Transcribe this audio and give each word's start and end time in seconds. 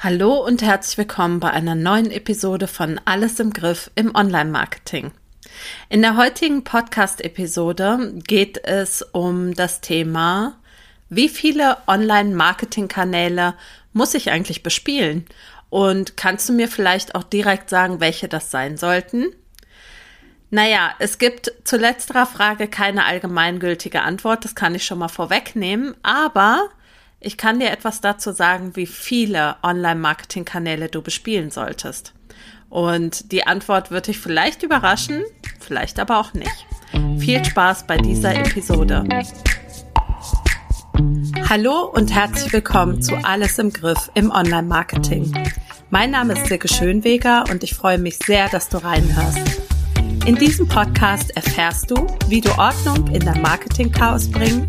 Hallo 0.00 0.34
und 0.46 0.62
herzlich 0.62 0.96
willkommen 0.96 1.40
bei 1.40 1.50
einer 1.50 1.74
neuen 1.74 2.12
Episode 2.12 2.68
von 2.68 3.00
Alles 3.04 3.40
im 3.40 3.52
Griff 3.52 3.90
im 3.96 4.14
Online-Marketing. 4.14 5.10
In 5.88 6.02
der 6.02 6.16
heutigen 6.16 6.62
Podcast-Episode 6.62 8.14
geht 8.24 8.64
es 8.64 9.02
um 9.02 9.54
das 9.54 9.80
Thema, 9.80 10.56
wie 11.08 11.28
viele 11.28 11.78
Online-Marketing-Kanäle 11.88 13.54
muss 13.92 14.14
ich 14.14 14.30
eigentlich 14.30 14.62
bespielen? 14.62 15.26
Und 15.68 16.16
kannst 16.16 16.48
du 16.48 16.52
mir 16.52 16.68
vielleicht 16.68 17.16
auch 17.16 17.24
direkt 17.24 17.68
sagen, 17.68 17.98
welche 17.98 18.28
das 18.28 18.52
sein 18.52 18.76
sollten? 18.76 19.26
Naja, 20.50 20.92
es 21.00 21.18
gibt 21.18 21.52
zu 21.64 21.76
letzterer 21.76 22.26
Frage 22.26 22.68
keine 22.68 23.04
allgemeingültige 23.04 24.02
Antwort, 24.02 24.44
das 24.44 24.54
kann 24.54 24.76
ich 24.76 24.86
schon 24.86 25.00
mal 25.00 25.08
vorwegnehmen, 25.08 25.96
aber 26.04 26.68
ich 27.20 27.36
kann 27.36 27.58
dir 27.58 27.70
etwas 27.70 28.00
dazu 28.00 28.30
sagen, 28.32 28.76
wie 28.76 28.86
viele 28.86 29.56
Online-Marketing-Kanäle 29.62 30.88
du 30.88 31.02
bespielen 31.02 31.50
solltest. 31.50 32.14
Und 32.68 33.32
die 33.32 33.46
Antwort 33.46 33.90
wird 33.90 34.06
dich 34.06 34.18
vielleicht 34.18 34.62
überraschen, 34.62 35.24
vielleicht 35.58 35.98
aber 35.98 36.18
auch 36.18 36.32
nicht. 36.34 36.66
Viel 37.18 37.44
Spaß 37.44 37.86
bei 37.86 37.96
dieser 37.96 38.34
Episode. 38.36 39.04
Hallo 41.48 41.86
und 41.86 42.14
herzlich 42.14 42.52
willkommen 42.52 43.02
zu 43.02 43.16
Alles 43.24 43.58
im 43.58 43.72
Griff 43.72 44.10
im 44.14 44.30
Online-Marketing. 44.30 45.32
Mein 45.90 46.10
Name 46.10 46.34
ist 46.34 46.46
Silke 46.46 46.68
Schönweger 46.68 47.44
und 47.50 47.64
ich 47.64 47.74
freue 47.74 47.98
mich 47.98 48.18
sehr, 48.18 48.48
dass 48.48 48.68
du 48.68 48.76
reinhörst. 48.78 49.60
In 50.26 50.36
diesem 50.36 50.68
Podcast 50.68 51.34
erfährst 51.34 51.90
du, 51.90 52.06
wie 52.28 52.42
du 52.42 52.50
Ordnung 52.58 53.08
in 53.08 53.20
dein 53.20 53.40
Marketing-Chaos 53.40 54.30
bringen 54.30 54.68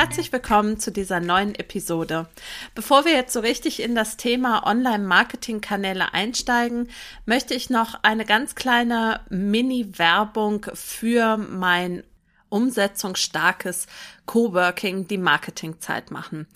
Herzlich 0.00 0.32
willkommen 0.32 0.78
zu 0.78 0.90
dieser 0.90 1.20
neuen 1.20 1.54
Episode. 1.54 2.26
Bevor 2.74 3.04
wir 3.04 3.12
jetzt 3.12 3.34
so 3.34 3.40
richtig 3.40 3.82
in 3.82 3.94
das 3.94 4.16
Thema 4.16 4.66
Online-Marketing-Kanäle 4.66 6.14
einsteigen, 6.14 6.88
möchte 7.26 7.52
ich 7.52 7.68
noch 7.68 8.02
eine 8.02 8.24
ganz 8.24 8.54
kleine 8.54 9.20
Mini-Werbung 9.28 10.64
für 10.72 11.36
mein 11.36 12.02
umsetzungsstarkes 12.48 13.88
Coworking, 14.24 15.06
die 15.06 15.18
Marketingzeit 15.18 16.10
machen. 16.10 16.46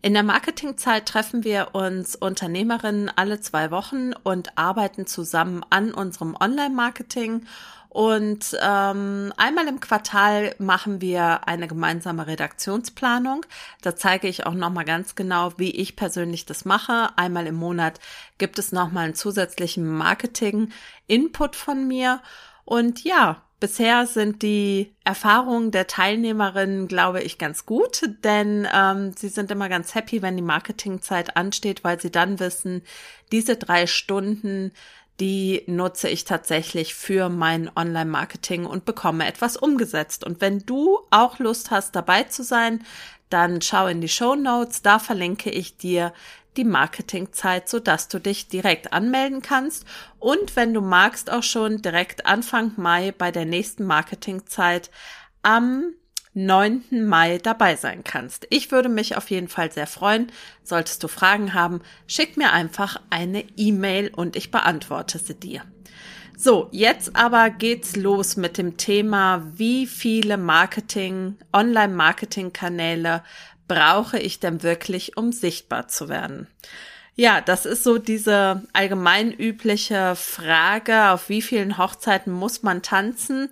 In 0.00 0.14
der 0.14 0.22
Marketingzeit 0.22 1.04
treffen 1.04 1.44
wir 1.44 1.74
uns 1.74 2.16
Unternehmerinnen 2.16 3.10
alle 3.14 3.38
zwei 3.38 3.70
Wochen 3.70 4.14
und 4.14 4.56
arbeiten 4.56 5.06
zusammen 5.06 5.62
an 5.68 5.92
unserem 5.92 6.34
Online-Marketing 6.40 7.44
und 7.94 8.58
ähm, 8.60 9.32
einmal 9.36 9.68
im 9.68 9.78
Quartal 9.78 10.56
machen 10.58 11.00
wir 11.00 11.46
eine 11.46 11.68
gemeinsame 11.68 12.26
Redaktionsplanung. 12.26 13.46
Da 13.82 13.94
zeige 13.94 14.26
ich 14.26 14.46
auch 14.46 14.54
nochmal 14.54 14.84
ganz 14.84 15.14
genau, 15.14 15.52
wie 15.58 15.70
ich 15.70 15.94
persönlich 15.94 16.44
das 16.44 16.64
mache. 16.64 17.10
Einmal 17.14 17.46
im 17.46 17.54
Monat 17.54 18.00
gibt 18.36 18.58
es 18.58 18.72
nochmal 18.72 19.04
einen 19.04 19.14
zusätzlichen 19.14 19.86
Marketing-Input 19.86 21.54
von 21.54 21.86
mir. 21.86 22.20
Und 22.64 23.04
ja, 23.04 23.42
bisher 23.60 24.08
sind 24.08 24.42
die 24.42 24.96
Erfahrungen 25.04 25.70
der 25.70 25.86
Teilnehmerinnen, 25.86 26.88
glaube 26.88 27.22
ich, 27.22 27.38
ganz 27.38 27.64
gut, 27.64 28.02
denn 28.24 28.66
ähm, 28.74 29.12
sie 29.16 29.28
sind 29.28 29.52
immer 29.52 29.68
ganz 29.68 29.94
happy, 29.94 30.20
wenn 30.20 30.36
die 30.36 30.42
Marketingzeit 30.42 31.36
ansteht, 31.36 31.84
weil 31.84 32.00
sie 32.00 32.10
dann 32.10 32.40
wissen, 32.40 32.82
diese 33.30 33.54
drei 33.54 33.86
Stunden 33.86 34.72
die 35.20 35.62
nutze 35.66 36.08
ich 36.08 36.24
tatsächlich 36.24 36.94
für 36.94 37.28
mein 37.28 37.70
Online-Marketing 37.74 38.66
und 38.66 38.84
bekomme 38.84 39.26
etwas 39.26 39.56
umgesetzt. 39.56 40.24
Und 40.24 40.40
wenn 40.40 40.60
du 40.60 40.98
auch 41.10 41.38
Lust 41.38 41.70
hast, 41.70 41.94
dabei 41.94 42.24
zu 42.24 42.42
sein, 42.42 42.84
dann 43.30 43.62
schau 43.62 43.86
in 43.86 44.00
die 44.00 44.08
Show 44.08 44.34
Notes. 44.34 44.82
Da 44.82 44.98
verlinke 44.98 45.50
ich 45.50 45.76
dir 45.76 46.12
die 46.56 46.64
Marketingzeit, 46.64 47.68
so 47.68 47.80
dass 47.80 48.08
du 48.08 48.18
dich 48.18 48.48
direkt 48.48 48.92
anmelden 48.92 49.42
kannst. 49.42 49.84
Und 50.18 50.56
wenn 50.56 50.74
du 50.74 50.80
magst, 50.80 51.30
auch 51.30 51.42
schon 51.42 51.82
direkt 51.82 52.26
Anfang 52.26 52.72
Mai 52.76 53.12
bei 53.12 53.30
der 53.30 53.44
nächsten 53.44 53.84
Marketingzeit 53.84 54.90
am 55.42 55.94
9. 56.34 57.06
Mai 57.06 57.38
dabei 57.38 57.76
sein 57.76 58.04
kannst. 58.04 58.46
Ich 58.50 58.70
würde 58.70 58.88
mich 58.88 59.16
auf 59.16 59.30
jeden 59.30 59.48
Fall 59.48 59.72
sehr 59.72 59.86
freuen. 59.86 60.30
Solltest 60.62 61.02
du 61.02 61.08
Fragen 61.08 61.54
haben, 61.54 61.80
schick 62.06 62.36
mir 62.36 62.52
einfach 62.52 63.00
eine 63.10 63.44
E-Mail 63.56 64.12
und 64.14 64.36
ich 64.36 64.50
beantworte 64.50 65.18
sie 65.18 65.34
dir. 65.34 65.62
So, 66.36 66.68
jetzt 66.72 67.14
aber 67.14 67.50
geht's 67.50 67.94
los 67.94 68.36
mit 68.36 68.58
dem 68.58 68.76
Thema, 68.76 69.46
wie 69.54 69.86
viele 69.86 70.36
Marketing, 70.36 71.36
Online-Marketing-Kanäle 71.52 73.22
brauche 73.68 74.18
ich 74.18 74.40
denn 74.40 74.62
wirklich, 74.64 75.16
um 75.16 75.30
sichtbar 75.30 75.86
zu 75.86 76.08
werden? 76.08 76.48
Ja, 77.16 77.40
das 77.40 77.64
ist 77.64 77.84
so 77.84 77.98
diese 77.98 78.64
allgemein 78.72 79.32
übliche 79.32 80.16
Frage, 80.16 81.10
auf 81.10 81.28
wie 81.28 81.42
vielen 81.42 81.78
Hochzeiten 81.78 82.32
muss 82.32 82.64
man 82.64 82.82
tanzen? 82.82 83.50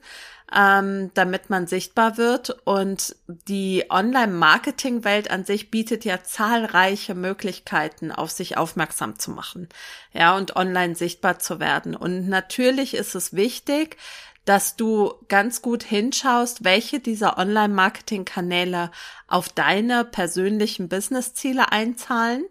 Ähm, 0.54 1.10
damit 1.14 1.50
man 1.50 1.66
sichtbar 1.66 2.16
wird. 2.16 2.50
Und 2.64 3.16
die 3.26 3.86
Online-Marketing-Welt 3.88 5.30
an 5.30 5.44
sich 5.44 5.70
bietet 5.70 6.04
ja 6.04 6.22
zahlreiche 6.22 7.14
Möglichkeiten, 7.14 8.12
auf 8.12 8.30
sich 8.30 8.56
aufmerksam 8.56 9.18
zu 9.18 9.30
machen, 9.30 9.68
ja, 10.12 10.36
und 10.36 10.56
online 10.56 10.94
sichtbar 10.94 11.38
zu 11.38 11.60
werden. 11.60 11.96
Und 11.96 12.28
natürlich 12.28 12.94
ist 12.94 13.14
es 13.14 13.34
wichtig, 13.34 13.96
dass 14.44 14.76
du 14.76 15.14
ganz 15.28 15.62
gut 15.62 15.84
hinschaust, 15.84 16.64
welche 16.64 16.98
dieser 16.98 17.38
Online-Marketing-Kanäle 17.38 18.90
auf 19.28 19.48
deine 19.48 20.04
persönlichen 20.04 20.88
Business-Ziele 20.88 21.70
einzahlen 21.70 22.44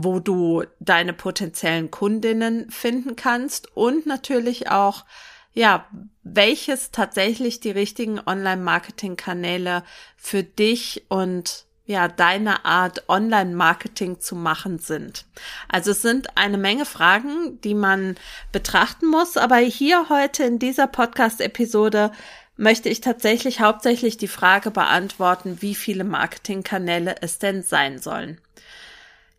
wo 0.00 0.20
du 0.20 0.62
deine 0.78 1.12
potenziellen 1.12 1.90
Kundinnen 1.90 2.70
finden 2.70 3.16
kannst 3.16 3.76
und 3.76 4.06
natürlich 4.06 4.70
auch 4.70 5.04
ja, 5.58 5.88
welches 6.22 6.92
tatsächlich 6.92 7.58
die 7.58 7.72
richtigen 7.72 8.20
Online-Marketing-Kanäle 8.24 9.82
für 10.16 10.44
dich 10.44 11.06
und 11.08 11.64
ja, 11.84 12.06
deine 12.06 12.64
Art 12.64 13.08
Online-Marketing 13.08 14.20
zu 14.20 14.36
machen 14.36 14.78
sind. 14.78 15.24
Also 15.68 15.90
es 15.90 16.00
sind 16.00 16.36
eine 16.36 16.58
Menge 16.58 16.84
Fragen, 16.84 17.60
die 17.62 17.74
man 17.74 18.14
betrachten 18.52 19.08
muss, 19.08 19.36
aber 19.36 19.56
hier 19.56 20.08
heute 20.08 20.44
in 20.44 20.60
dieser 20.60 20.86
Podcast-Episode 20.86 22.12
möchte 22.56 22.88
ich 22.88 23.00
tatsächlich 23.00 23.58
hauptsächlich 23.58 24.16
die 24.16 24.28
Frage 24.28 24.70
beantworten, 24.70 25.60
wie 25.60 25.74
viele 25.74 26.04
Marketingkanäle 26.04 27.16
es 27.20 27.40
denn 27.40 27.64
sein 27.64 27.98
sollen. 27.98 28.40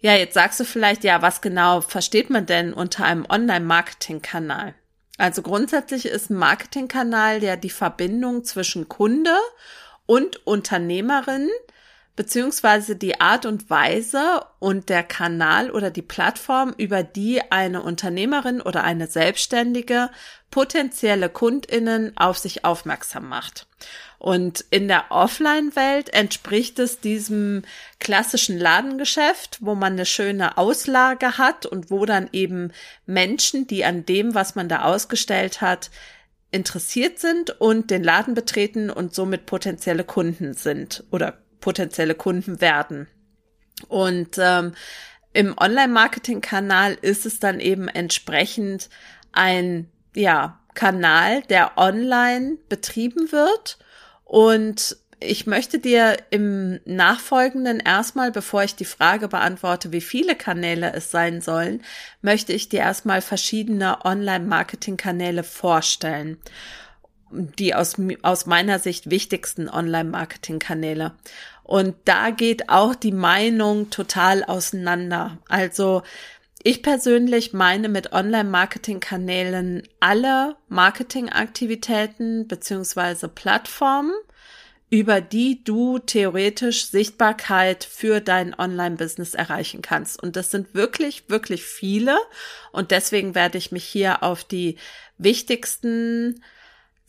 Ja, 0.02 0.16
jetzt 0.16 0.34
sagst 0.34 0.60
du 0.60 0.66
vielleicht, 0.66 1.06
ja, 1.06 1.22
was 1.22 1.40
genau 1.40 1.80
versteht 1.80 2.30
man 2.30 2.46
denn 2.46 2.74
unter 2.74 3.06
einem 3.06 3.26
Online-Marketing-Kanal? 3.30 4.74
Also 5.20 5.42
grundsätzlich 5.42 6.06
ist 6.06 6.30
ein 6.30 6.38
Marketingkanal 6.38 7.44
ja 7.44 7.58
die 7.58 7.70
Verbindung 7.70 8.46
zwischen 8.46 8.88
Kunde 8.88 9.36
und 10.06 10.48
Unternehmerin 10.48 11.50
beziehungsweise 12.20 12.98
die 12.98 13.22
Art 13.22 13.46
und 13.46 13.70
Weise 13.70 14.42
und 14.60 14.90
der 14.90 15.04
Kanal 15.04 15.72
oder 15.72 15.90
die 15.90 16.02
Plattform, 16.02 16.74
über 16.76 17.02
die 17.02 17.50
eine 17.50 17.82
Unternehmerin 17.82 18.60
oder 18.60 18.84
eine 18.84 19.08
Selbstständige 19.08 20.10
potenzielle 20.52 21.30
Kundinnen 21.30 22.12
auf 22.18 22.38
sich 22.38 22.66
aufmerksam 22.66 23.30
macht. 23.30 23.68
Und 24.18 24.66
in 24.70 24.90
der 24.90 25.06
Offline-Welt 25.12 26.14
entspricht 26.14 26.78
es 26.80 27.00
diesem 27.00 27.62
klassischen 28.02 28.58
Ladengeschäft, 28.60 29.60
wo 29.62 29.74
man 29.74 29.94
eine 29.94 30.06
schöne 30.06 30.58
Auslage 30.58 31.38
hat 31.38 31.66
und 31.66 31.90
wo 31.90 32.06
dann 32.06 32.28
eben 32.34 32.74
Menschen, 33.06 33.66
die 33.66 33.86
an 33.86 34.06
dem, 34.06 34.36
was 34.36 34.56
man 34.56 34.68
da 34.68 34.82
ausgestellt 34.82 35.62
hat, 35.62 35.90
interessiert 36.52 37.18
sind 37.18 37.62
und 37.62 37.90
den 37.90 38.04
Laden 38.04 38.34
betreten 38.34 38.90
und 38.90 39.16
somit 39.16 39.46
potenzielle 39.46 40.04
Kunden 40.04 40.54
sind 40.54 41.06
oder 41.12 41.38
potenzielle 41.60 42.16
Kunden 42.16 42.62
werden. 42.62 43.08
Und 43.88 44.38
ähm, 44.38 44.74
im 45.34 45.58
Online-Marketing-Kanal 45.58 46.98
ist 47.02 47.26
es 47.26 47.40
dann 47.40 47.60
eben 47.60 47.88
entsprechend 47.88 48.90
ein 49.32 49.90
ja, 50.16 50.60
Kanal, 50.74 51.42
der 51.44 51.78
online 51.78 52.58
betrieben 52.68 53.32
wird 53.32 53.78
und 54.24 54.98
ich 55.22 55.48
möchte 55.48 55.80
dir 55.80 56.18
im 56.30 56.80
Nachfolgenden 56.86 57.80
erstmal, 57.82 58.32
bevor 58.32 58.64
ich 58.64 58.76
die 58.76 58.86
Frage 58.86 59.28
beantworte, 59.28 59.92
wie 59.92 60.02
viele 60.02 60.36
Kanäle 60.36 60.94
es 60.94 61.12
sein 61.12 61.42
sollen, 61.42 61.82
möchte 62.22 62.54
ich 62.54 62.70
dir 62.70 62.80
erstmal 62.80 63.22
verschiedene 63.22 64.06
Online-Marketing-Kanäle 64.06 65.44
vorstellen. 65.44 66.38
Die 67.32 67.76
aus, 67.76 67.96
aus 68.22 68.46
meiner 68.46 68.80
Sicht 68.80 69.10
wichtigsten 69.10 69.70
Online-Marketing-Kanäle. 69.70 71.14
Und 71.64 71.96
da 72.06 72.32
geht 72.32 72.70
auch 72.70 72.96
die 72.96 73.12
Meinung 73.12 73.92
total 73.92 74.44
auseinander. 74.44 75.38
Also 75.48 76.02
ich 76.64 76.84
persönlich 76.84 77.54
meine 77.54 77.88
mit 77.88 78.12
Online-Marketing-Kanälen 78.12 79.84
alle 80.00 80.58
Marketingaktivitäten 80.68 82.48
beziehungsweise 82.48 83.30
Plattformen, 83.30 84.14
über 84.90 85.22
die 85.22 85.64
du 85.64 86.00
theoretisch 86.00 86.88
Sichtbarkeit 86.88 87.86
für 87.86 88.20
dein 88.20 88.54
Online-Business 88.58 89.36
erreichen 89.36 89.82
kannst. 89.82 90.22
Und 90.22 90.36
das 90.36 90.52
sind 90.52 90.74
wirklich, 90.74 91.30
wirklich 91.30 91.64
viele. 91.64 92.18
Und 92.72 92.92
deswegen 92.92 93.36
werde 93.36 93.58
ich 93.58 93.72
mich 93.72 93.86
hier 93.86 94.24
auf 94.24 94.44
die 94.44 94.78
wichtigsten 95.18 96.44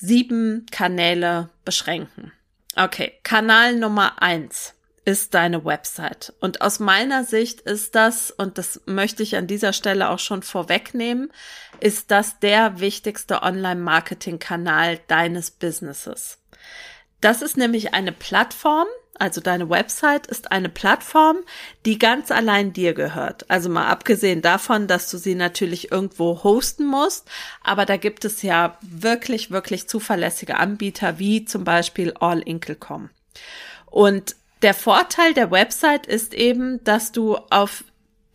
sieben 0.01 0.67
Kanäle 0.71 1.51
beschränken. 1.65 2.33
Okay, 2.77 3.13
Kanal 3.23 3.77
Nummer 3.77 4.23
eins 4.23 4.75
ist 5.05 5.35
deine 5.35 5.65
Website. 5.65 6.33
Und 6.41 6.63
aus 6.63 6.79
meiner 6.79 7.25
Sicht 7.25 7.61
ist 7.63 7.95
das, 7.95 8.31
und 8.31 8.59
das 8.59 8.81
möchte 8.87 9.23
ich 9.23 9.37
an 9.37 9.47
dieser 9.47 9.73
Stelle 9.73 10.11
auch 10.11 10.19
schon 10.19 10.43
vorwegnehmen, 10.43 11.33
ist 11.81 12.11
das 12.11 12.39
der 12.39 12.81
wichtigste 12.81 13.43
Online-Marketing-Kanal 13.43 15.01
deines 15.09 15.51
Businesses. 15.51 16.39
Das 17.21 17.43
ist 17.43 17.57
nämlich 17.57 17.93
eine 17.93 18.13
Plattform, 18.13 18.87
also 19.21 19.41
deine 19.41 19.69
Website 19.69 20.27
ist 20.27 20.51
eine 20.51 20.69
Plattform, 20.69 21.39
die 21.85 21.99
ganz 21.99 22.31
allein 22.31 22.73
dir 22.73 22.95
gehört. 22.95 23.49
Also 23.51 23.69
mal 23.69 23.87
abgesehen 23.87 24.43
davon, 24.43 24.87
dass 24.87 25.11
du 25.11 25.19
sie 25.19 25.35
natürlich 25.35 25.93
irgendwo 25.93 26.43
hosten 26.43 26.87
musst, 26.87 27.29
aber 27.63 27.87
da 27.87 27.97
gibt 27.97 28.25
es 28.25 28.43
ja 28.43 28.79
wirklich, 28.81 29.51
wirklich 29.51 29.89
zuverlässige 29.89 30.57
Anbieter 30.57 31.19
wie 31.19 31.45
zum 31.45 31.65
Beispiel 31.65 32.15
All-Inkle.com. 32.19 33.11
Und 33.87 34.37
der 34.63 34.75
Vorteil 34.75 35.35
der 35.35 35.51
Website 35.51 36.07
ist 36.07 36.35
eben, 36.35 36.83
dass 36.85 37.13
du 37.13 37.37
auf 37.51 37.85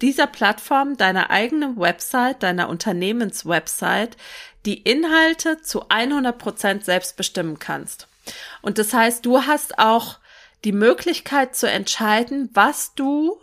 dieser 0.01 0.27
Plattform 0.27 0.97
deiner 0.97 1.29
eigenen 1.29 1.79
Website, 1.79 2.43
deiner 2.43 2.69
Unternehmenswebsite, 2.69 4.17
die 4.65 4.81
Inhalte 4.81 5.61
zu 5.61 5.89
100 5.89 6.37
Prozent 6.37 6.85
selbst 6.85 7.17
bestimmen 7.17 7.59
kannst. 7.59 8.07
Und 8.61 8.77
das 8.77 8.93
heißt, 8.93 9.25
du 9.25 9.43
hast 9.43 9.79
auch 9.79 10.17
die 10.65 10.71
Möglichkeit 10.71 11.55
zu 11.55 11.69
entscheiden, 11.69 12.49
was 12.53 12.95
du 12.95 13.39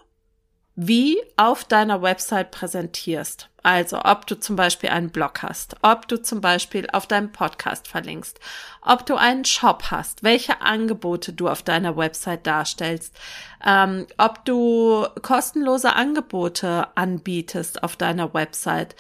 wie 0.75 1.19
auf 1.37 1.65
deiner 1.65 2.03
Website 2.03 2.51
präsentierst. 2.51 3.49
Also 3.63 4.01
ob 4.03 4.27
du 4.27 4.41
zum 4.41 4.57
Beispiel 4.57 4.91
einen 4.91 5.11
Blog 5.11 5.43
hast, 5.43 5.77
ob 5.83 6.09
du 6.09 6.21
zum 6.21 6.41
Beispiel 6.41 6.89
auf 6.93 7.07
deinem 7.07 7.31
Podcast 7.31 7.87
verlinkst, 7.87 8.41
ob 8.81 9.07
du 9.07 9.15
einen 9.15 9.45
Shop 9.45 9.85
hast, 9.91 10.25
welche 10.25 10.63
Angebote 10.63 11.33
du 11.33 11.49
auf 11.49 11.63
deiner 11.63 11.97
Website 11.97 12.47
darstellst, 12.47 13.17
ähm, 13.65 14.07
ob 14.19 14.45
du 14.45 15.07
kostenlose 15.21 15.95
Angebote 15.95 16.89
anbietest 16.97 17.85
auf 17.85 17.95
deiner 17.95 18.35
Website, 18.35 18.97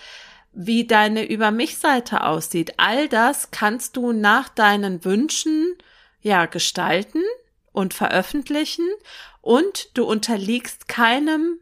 wie 0.53 0.87
deine 0.87 1.25
Über 1.25 1.51
mich 1.51 1.79
Seite 1.79 2.23
aussieht. 2.23 2.75
All 2.77 3.09
das 3.09 3.51
kannst 3.51 3.97
du 3.97 4.13
nach 4.13 4.49
deinen 4.49 5.05
Wünschen 5.05 5.75
ja 6.21 6.47
gestalten 6.47 7.23
und 7.73 7.95
veröffentlichen 7.95 8.89
und 9.41 9.97
du 9.97 10.05
unterliegst 10.05 10.89
keinem 10.89 11.59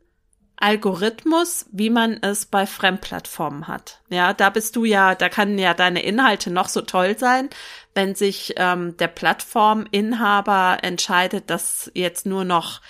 Algorithmus, 0.61 1.67
wie 1.73 1.89
man 1.89 2.19
es 2.23 2.45
bei 2.45 2.67
Fremdplattformen 2.67 3.67
hat. 3.67 4.01
Ja, 4.11 4.35
da 4.35 4.51
bist 4.51 4.77
du 4.77 4.85
ja, 4.85 5.15
da 5.15 5.31
kann 5.31 5.59
ja 5.59 5.73
deine 5.73 6.03
Inhalte 6.03 6.51
noch 6.51 6.69
so 6.69 6.83
toll 6.83 7.19
sein, 7.19 7.49
wenn 7.95 8.15
sich 8.15 8.55
ähm, 8.57 8.97
der 8.99 9.09
Plattforminhaber 9.09 10.79
entscheidet, 10.83 11.49
dass 11.49 11.91
jetzt 11.95 12.27
nur 12.27 12.45
noch 12.45 12.83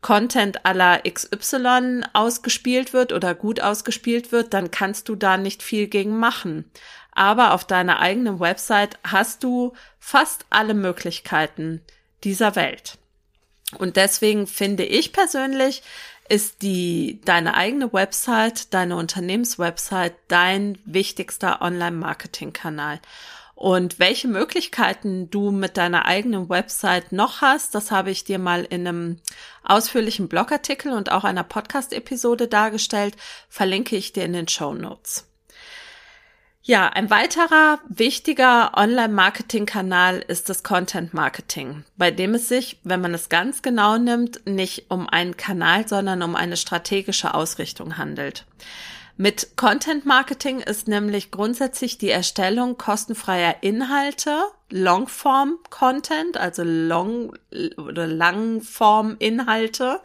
Content 0.00 0.64
aller 0.64 1.00
XY 1.02 2.02
ausgespielt 2.14 2.92
wird 2.92 3.12
oder 3.12 3.34
gut 3.34 3.60
ausgespielt 3.60 4.32
wird, 4.32 4.54
dann 4.54 4.70
kannst 4.70 5.08
du 5.08 5.14
da 5.14 5.36
nicht 5.36 5.62
viel 5.62 5.86
gegen 5.86 6.18
machen. 6.18 6.64
Aber 7.12 7.52
auf 7.52 7.64
deiner 7.64 8.00
eigenen 8.00 8.40
Website 8.40 8.98
hast 9.04 9.44
du 9.44 9.74
fast 9.98 10.46
alle 10.48 10.74
Möglichkeiten 10.74 11.82
dieser 12.24 12.56
Welt. 12.56 12.98
Und 13.78 13.96
deswegen 13.96 14.46
finde 14.46 14.84
ich 14.84 15.12
persönlich, 15.12 15.82
ist 16.28 16.62
die, 16.62 17.20
deine 17.24 17.54
eigene 17.54 17.92
Website, 17.92 18.72
deine 18.72 18.96
Unternehmenswebsite 18.96 20.14
dein 20.28 20.78
wichtigster 20.84 21.60
Online-Marketing-Kanal. 21.60 23.00
Und 23.54 23.98
welche 23.98 24.28
Möglichkeiten 24.28 25.30
du 25.30 25.50
mit 25.50 25.76
deiner 25.76 26.06
eigenen 26.06 26.48
Website 26.48 27.12
noch 27.12 27.42
hast, 27.42 27.74
das 27.74 27.90
habe 27.90 28.10
ich 28.10 28.24
dir 28.24 28.38
mal 28.38 28.64
in 28.64 28.86
einem 28.86 29.18
ausführlichen 29.62 30.28
Blogartikel 30.28 30.92
und 30.92 31.12
auch 31.12 31.24
einer 31.24 31.44
Podcast-Episode 31.44 32.48
dargestellt, 32.48 33.16
verlinke 33.48 33.96
ich 33.96 34.12
dir 34.12 34.24
in 34.24 34.32
den 34.32 34.48
Show 34.48 34.74
Notes. 34.74 35.31
Ja, 36.64 36.86
ein 36.86 37.10
weiterer 37.10 37.80
wichtiger 37.88 38.74
Online-Marketing-Kanal 38.76 40.24
ist 40.28 40.48
das 40.48 40.62
Content-Marketing, 40.62 41.82
bei 41.96 42.12
dem 42.12 42.34
es 42.34 42.48
sich, 42.48 42.78
wenn 42.84 43.00
man 43.00 43.14
es 43.14 43.28
ganz 43.28 43.62
genau 43.62 43.98
nimmt, 43.98 44.46
nicht 44.46 44.88
um 44.88 45.08
einen 45.08 45.36
Kanal, 45.36 45.88
sondern 45.88 46.22
um 46.22 46.36
eine 46.36 46.56
strategische 46.56 47.34
Ausrichtung 47.34 47.98
handelt. 47.98 48.46
Mit 49.16 49.56
Content 49.56 50.06
Marketing 50.06 50.60
ist 50.60 50.86
nämlich 50.86 51.32
grundsätzlich 51.32 51.98
die 51.98 52.10
Erstellung 52.10 52.78
kostenfreier 52.78 53.56
Inhalte, 53.62 54.44
Longform 54.70 55.58
Content, 55.68 56.36
also 56.36 56.62
Long 56.64 57.34
oder 57.76 58.06
Langform 58.06 59.16
Inhalte, 59.18 60.00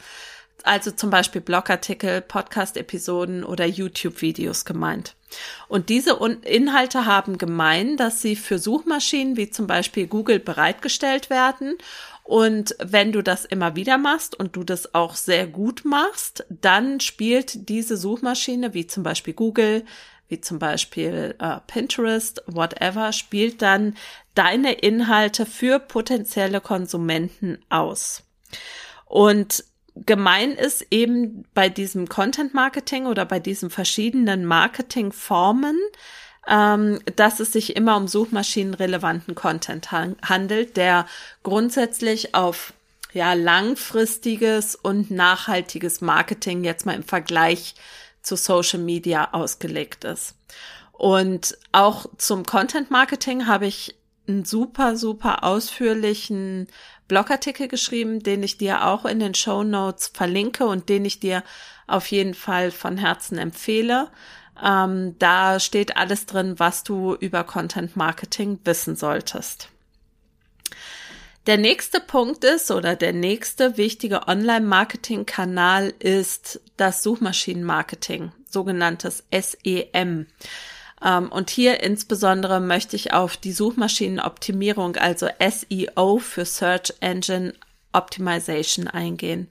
also 0.63 0.89
zum 0.89 1.12
Beispiel 1.12 1.42
Blogartikel, 1.42 2.21
Podcast-Episoden 2.21 3.44
oder 3.44 3.68
YouTube-Videos 3.68 4.65
gemeint. 4.65 5.16
Und 5.68 5.89
diese 5.89 6.18
Inhalte 6.44 7.06
haben 7.06 7.38
gemein, 7.38 7.97
dass 7.97 8.21
sie 8.21 8.35
für 8.35 8.59
Suchmaschinen 8.59 9.38
wie 9.38 9.50
zum 9.50 9.68
Beispiel 9.68 10.07
Google 10.07 10.39
bereitgestellt 10.39 11.29
werden. 11.29 11.77
Und 12.24 12.75
wenn 12.79 13.12
du 13.12 13.21
das 13.21 13.45
immer 13.45 13.75
wieder 13.75 13.97
machst 13.97 14.38
und 14.38 14.56
du 14.56 14.63
das 14.63 14.93
auch 14.93 15.15
sehr 15.15 15.48
gut 15.48 15.86
machst, 15.86 16.46
dann 16.50 17.00
spielt 17.00 17.69
diese 17.69 17.96
Suchmaschine 17.96 18.74
wie 18.74 18.86
zum 18.86 19.03
Beispiel 19.03 19.34
Google, 19.34 19.86
wie 20.27 20.41
zum 20.41 20.60
Beispiel 20.60 21.36
äh, 21.39 21.57
Pinterest, 21.67 22.43
whatever, 22.48 23.13
spielt 23.13 23.62
dann 23.62 23.96
deine 24.36 24.74
Inhalte 24.74 25.46
für 25.46 25.79
potenzielle 25.79 26.60
Konsumenten 26.60 27.60
aus. 27.69 28.24
Und 29.05 29.63
gemein 30.06 30.51
ist 30.51 30.86
eben 30.92 31.46
bei 31.54 31.70
diesem 31.70 32.08
Content 32.10 32.54
Marketing 32.54 33.06
oder 33.06 33.25
bei 33.25 33.39
diesen 33.39 33.70
verschiedenen 33.70 34.46
Marketingformen, 34.46 35.77
ähm, 36.48 37.00
dass 37.16 37.39
es 37.39 37.54
sich 37.54 37.75
immer 37.75 37.98
um 37.98 38.08
suchmaschinenrelevanten 38.08 39.36
Content 39.36 39.92
handelt, 39.92 40.77
der 40.77 41.06
grundsätzlich 41.44 42.36
auf 42.36 42.74
ja 43.13 43.34
langfristiges 43.34 44.75
und 44.75 45.12
nachhaltiges 45.12 46.01
Marketing 46.01 46.63
jetzt 46.63 46.86
mal 46.86 46.96
im 46.96 47.04
Vergleich 47.04 47.75
zu 48.22 48.36
Social 48.36 48.80
Media 48.80 49.30
ausgelegt 49.34 50.04
ist. 50.04 50.36
Und 50.92 51.58
auch 51.72 52.08
zum 52.18 52.46
Content 52.46 52.92
Marketing 52.92 53.48
habe 53.48 53.68
ich 53.68 53.96
einen 54.27 54.46
super, 54.46 54.98
super 54.98 55.44
ausführlichen 55.44 56.68
Blogartikel 57.07 57.67
geschrieben, 57.67 58.21
den 58.21 58.43
ich 58.43 58.57
dir 58.57 58.85
auch 58.85 59.05
in 59.05 59.19
den 59.19 59.33
Show 59.33 59.63
Notes 59.63 60.11
verlinke 60.13 60.65
und 60.65 60.89
den 60.89 61.05
ich 61.05 61.19
dir 61.19 61.43
auf 61.87 62.07
jeden 62.07 62.33
Fall 62.33 62.71
von 62.71 62.97
Herzen 62.97 63.37
empfehle. 63.37 64.09
Ähm, 64.63 65.15
da 65.19 65.59
steht 65.59 65.97
alles 65.97 66.25
drin, 66.25 66.55
was 66.57 66.83
du 66.83 67.15
über 67.15 67.43
Content 67.43 67.95
Marketing 67.95 68.59
wissen 68.63 68.95
solltest. 68.95 69.69
Der 71.45 71.57
nächste 71.57 72.01
Punkt 72.01 72.43
ist 72.43 72.71
oder 72.71 72.97
der 72.97 73.13
nächste 73.13 73.77
wichtige 73.77 74.27
Online-Marketing-Kanal 74.27 75.93
ist 75.99 76.59
das 76.75 77.03
Suchmaschinenmarketing, 77.03 78.33
sogenanntes 78.49 79.23
SEM. 79.31 80.27
Ähm, 81.04 81.32
und 81.32 81.50
hier 81.50 81.82
insbesondere 81.82 82.60
möchte 82.60 82.96
ich 82.96 83.13
auf 83.13 83.38
die 83.38 83.51
Suchmaschinenoptimierung, 83.51 84.96
also 84.96 85.27
SEO 85.39 86.18
für 86.20 86.46
Search 86.46 86.94
Engine 87.00 87.54
Optimization 87.94 88.88
eingehen. 88.88 89.50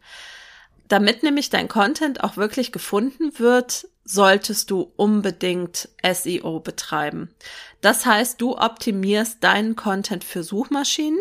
Damit 0.88 1.23
nämlich 1.23 1.50
dein 1.50 1.69
Content 1.69 2.23
auch 2.23 2.37
wirklich 2.37 2.71
gefunden 2.71 3.38
wird, 3.38 3.88
solltest 4.05 4.71
du 4.71 4.93
unbedingt 4.95 5.88
SEO 6.09 6.61
betreiben. 6.61 7.35
Das 7.81 8.07
heißt, 8.07 8.41
du 8.41 8.57
optimierst 8.57 9.43
deinen 9.43 9.75
Content 9.75 10.23
für 10.23 10.45
Suchmaschinen, 10.45 11.19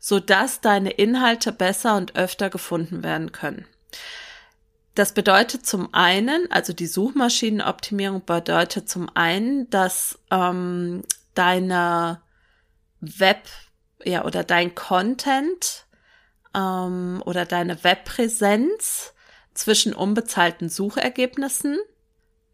sodass 0.00 0.60
deine 0.60 0.90
Inhalte 0.90 1.52
besser 1.52 1.96
und 1.96 2.16
öfter 2.16 2.50
gefunden 2.50 3.04
werden 3.04 3.30
können. 3.30 3.66
Das 4.94 5.12
bedeutet 5.12 5.66
zum 5.66 5.92
einen, 5.92 6.50
also 6.52 6.72
die 6.72 6.86
Suchmaschinenoptimierung 6.86 8.24
bedeutet 8.24 8.88
zum 8.88 9.08
einen, 9.14 9.68
dass 9.70 10.18
ähm, 10.30 11.02
deine 11.34 12.20
Web, 13.00 13.48
ja, 14.04 14.24
oder 14.24 14.44
dein 14.44 14.74
Content 14.76 15.86
ähm, 16.54 17.22
oder 17.26 17.44
deine 17.44 17.82
Webpräsenz 17.82 19.14
zwischen 19.52 19.94
unbezahlten 19.94 20.68
Suchergebnissen 20.68 21.78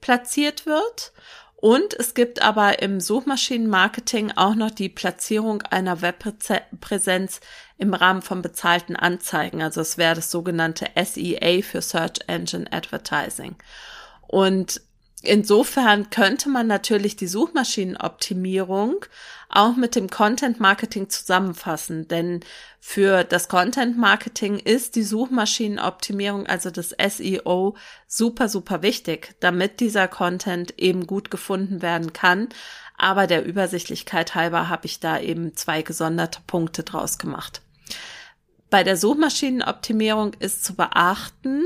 platziert 0.01 0.65
wird. 0.65 1.13
Und 1.61 1.93
es 1.93 2.15
gibt 2.15 2.41
aber 2.41 2.81
im 2.81 3.01
Suchmaschinenmarketing 3.01 4.33
auch 4.35 4.55
noch 4.55 4.71
die 4.71 4.89
Platzierung 4.89 5.61
einer 5.61 6.01
Webpräsenz 6.01 7.41
im 7.77 7.93
Rahmen 7.93 8.23
von 8.23 8.41
bezahlten 8.41 8.97
Anzeigen. 8.97 9.61
Also 9.61 9.83
es 9.83 9.99
wäre 9.99 10.15
das 10.15 10.31
sogenannte 10.31 10.87
SEA 10.97 11.61
für 11.61 11.83
Search 11.83 12.21
Engine 12.29 12.73
Advertising. 12.73 13.57
Und 14.27 14.81
insofern 15.23 16.11
könnte 16.11 16.49
man 16.49 16.67
natürlich 16.67 17.17
die 17.17 17.27
Suchmaschinenoptimierung 17.27 19.05
auch 19.49 19.77
mit 19.77 19.97
dem 19.97 20.09
Content 20.09 20.61
Marketing 20.61 21.09
zusammenfassen, 21.09 22.09
denn 22.09 22.41
für 22.79 23.25
das 23.25 23.49
Content 23.49 23.99
Marketing 23.99 24.59
ist 24.59 24.97
die 24.97 25.03
Suchmaschinenoptimierung, 25.03 26.47
also 26.47 26.71
das 26.71 26.91
SEO, 26.91 27.77
super, 28.07 28.49
super 28.49 28.83
wichtig, 28.83 29.35
damit 29.41 29.81
dieser 29.81 30.09
Content 30.09 30.79
eben 30.79 31.07
gut 31.07 31.31
gefunden 31.31 31.83
werden 31.83 32.13
kann. 32.13 32.49
Aber 32.97 33.27
der 33.27 33.45
Übersichtlichkeit 33.45 34.35
halber 34.35 34.69
habe 34.69 34.87
ich 34.87 35.01
da 35.01 35.19
eben 35.19 35.57
zwei 35.57 35.83
gesonderte 35.83 36.41
Punkte 36.47 36.83
draus 36.83 37.19
gemacht. 37.19 37.63
Bei 38.71 38.85
der 38.85 38.97
Suchmaschinenoptimierung 38.97 40.35
ist 40.35 40.65
zu 40.65 40.75
beachten, 40.75 41.65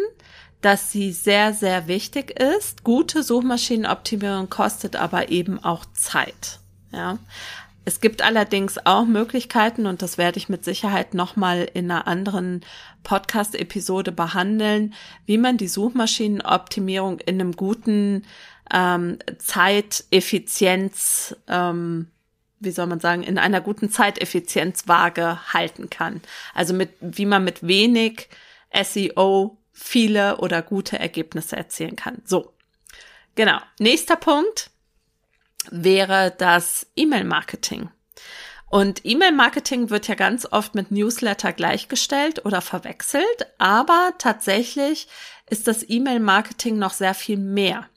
dass 0.65 0.91
sie 0.91 1.13
sehr, 1.13 1.53
sehr 1.53 1.89
wichtig 1.89 2.41
ist. 2.41 2.85
Gute 2.85 3.23
Suchmaschinenoptimierung 3.23 4.49
kostet 4.49 4.97
aber 4.97 5.29
eben 5.29 5.63
auch 5.63 5.85
Zeit. 5.93 6.59
Ja. 6.91 7.19
Es 7.85 8.01
gibt 8.01 8.23
allerdings 8.23 8.79
auch 8.87 9.05
Möglichkeiten, 9.05 9.85
und 9.85 10.01
das 10.01 10.17
werde 10.17 10.39
ich 10.39 10.49
mit 10.49 10.65
Sicherheit 10.65 11.13
nochmal 11.13 11.69
in 11.75 11.91
einer 11.91 12.07
anderen 12.07 12.65
Podcast-Episode 13.03 14.11
behandeln, 14.11 14.95
wie 15.27 15.37
man 15.37 15.59
die 15.59 15.69
Suchmaschinenoptimierung 15.69 17.21
in 17.21 17.43
einem 17.43 17.53
guten 17.53 18.25
ähm, 18.73 19.19
Zeiteffizienz, 19.37 21.37
ähm, 21.47 22.09
wie 22.59 22.71
soll 22.71 22.87
man 22.87 23.01
sagen, 23.01 23.23
in 23.23 23.37
einer 23.37 23.61
guten 23.61 23.91
Zeiteffizienzwaage 23.91 25.53
halten 25.53 25.91
kann. 25.91 26.23
Also 26.55 26.73
mit, 26.73 26.89
wie 27.03 27.27
man 27.27 27.45
mit 27.45 27.67
wenig 27.67 28.31
SEO 28.73 29.59
viele 29.75 30.39
oder 30.39 30.63
gute 30.63 30.99
Ergebnisse 30.99 31.57
erzielen 31.57 31.97
kann. 31.97 32.23
So. 32.25 32.55
Genau. 33.35 33.59
Nächster 33.79 34.17
Punkt 34.17 34.71
wäre 35.71 36.33
das 36.39 36.87
E-Mail-Marketing. 36.97 37.91
Und 38.71 39.05
E-Mail-Marketing 39.05 39.91
wird 39.91 40.09
ja 40.09 40.15
ganz 40.15 40.47
oft 40.51 40.75
mit 40.75 40.91
Newsletter 40.91 41.53
gleichgestellt 41.53 42.45
oder 42.45 42.61
verwechselt, 42.61 43.47
aber 43.59 44.15
tatsächlich 44.19 45.09
ist 45.49 45.69
das 45.69 45.89
E-Mail-Marketing 45.89 46.79
noch 46.79 46.93
sehr 46.93 47.15
viel 47.15 47.37
mehr. 47.37 47.89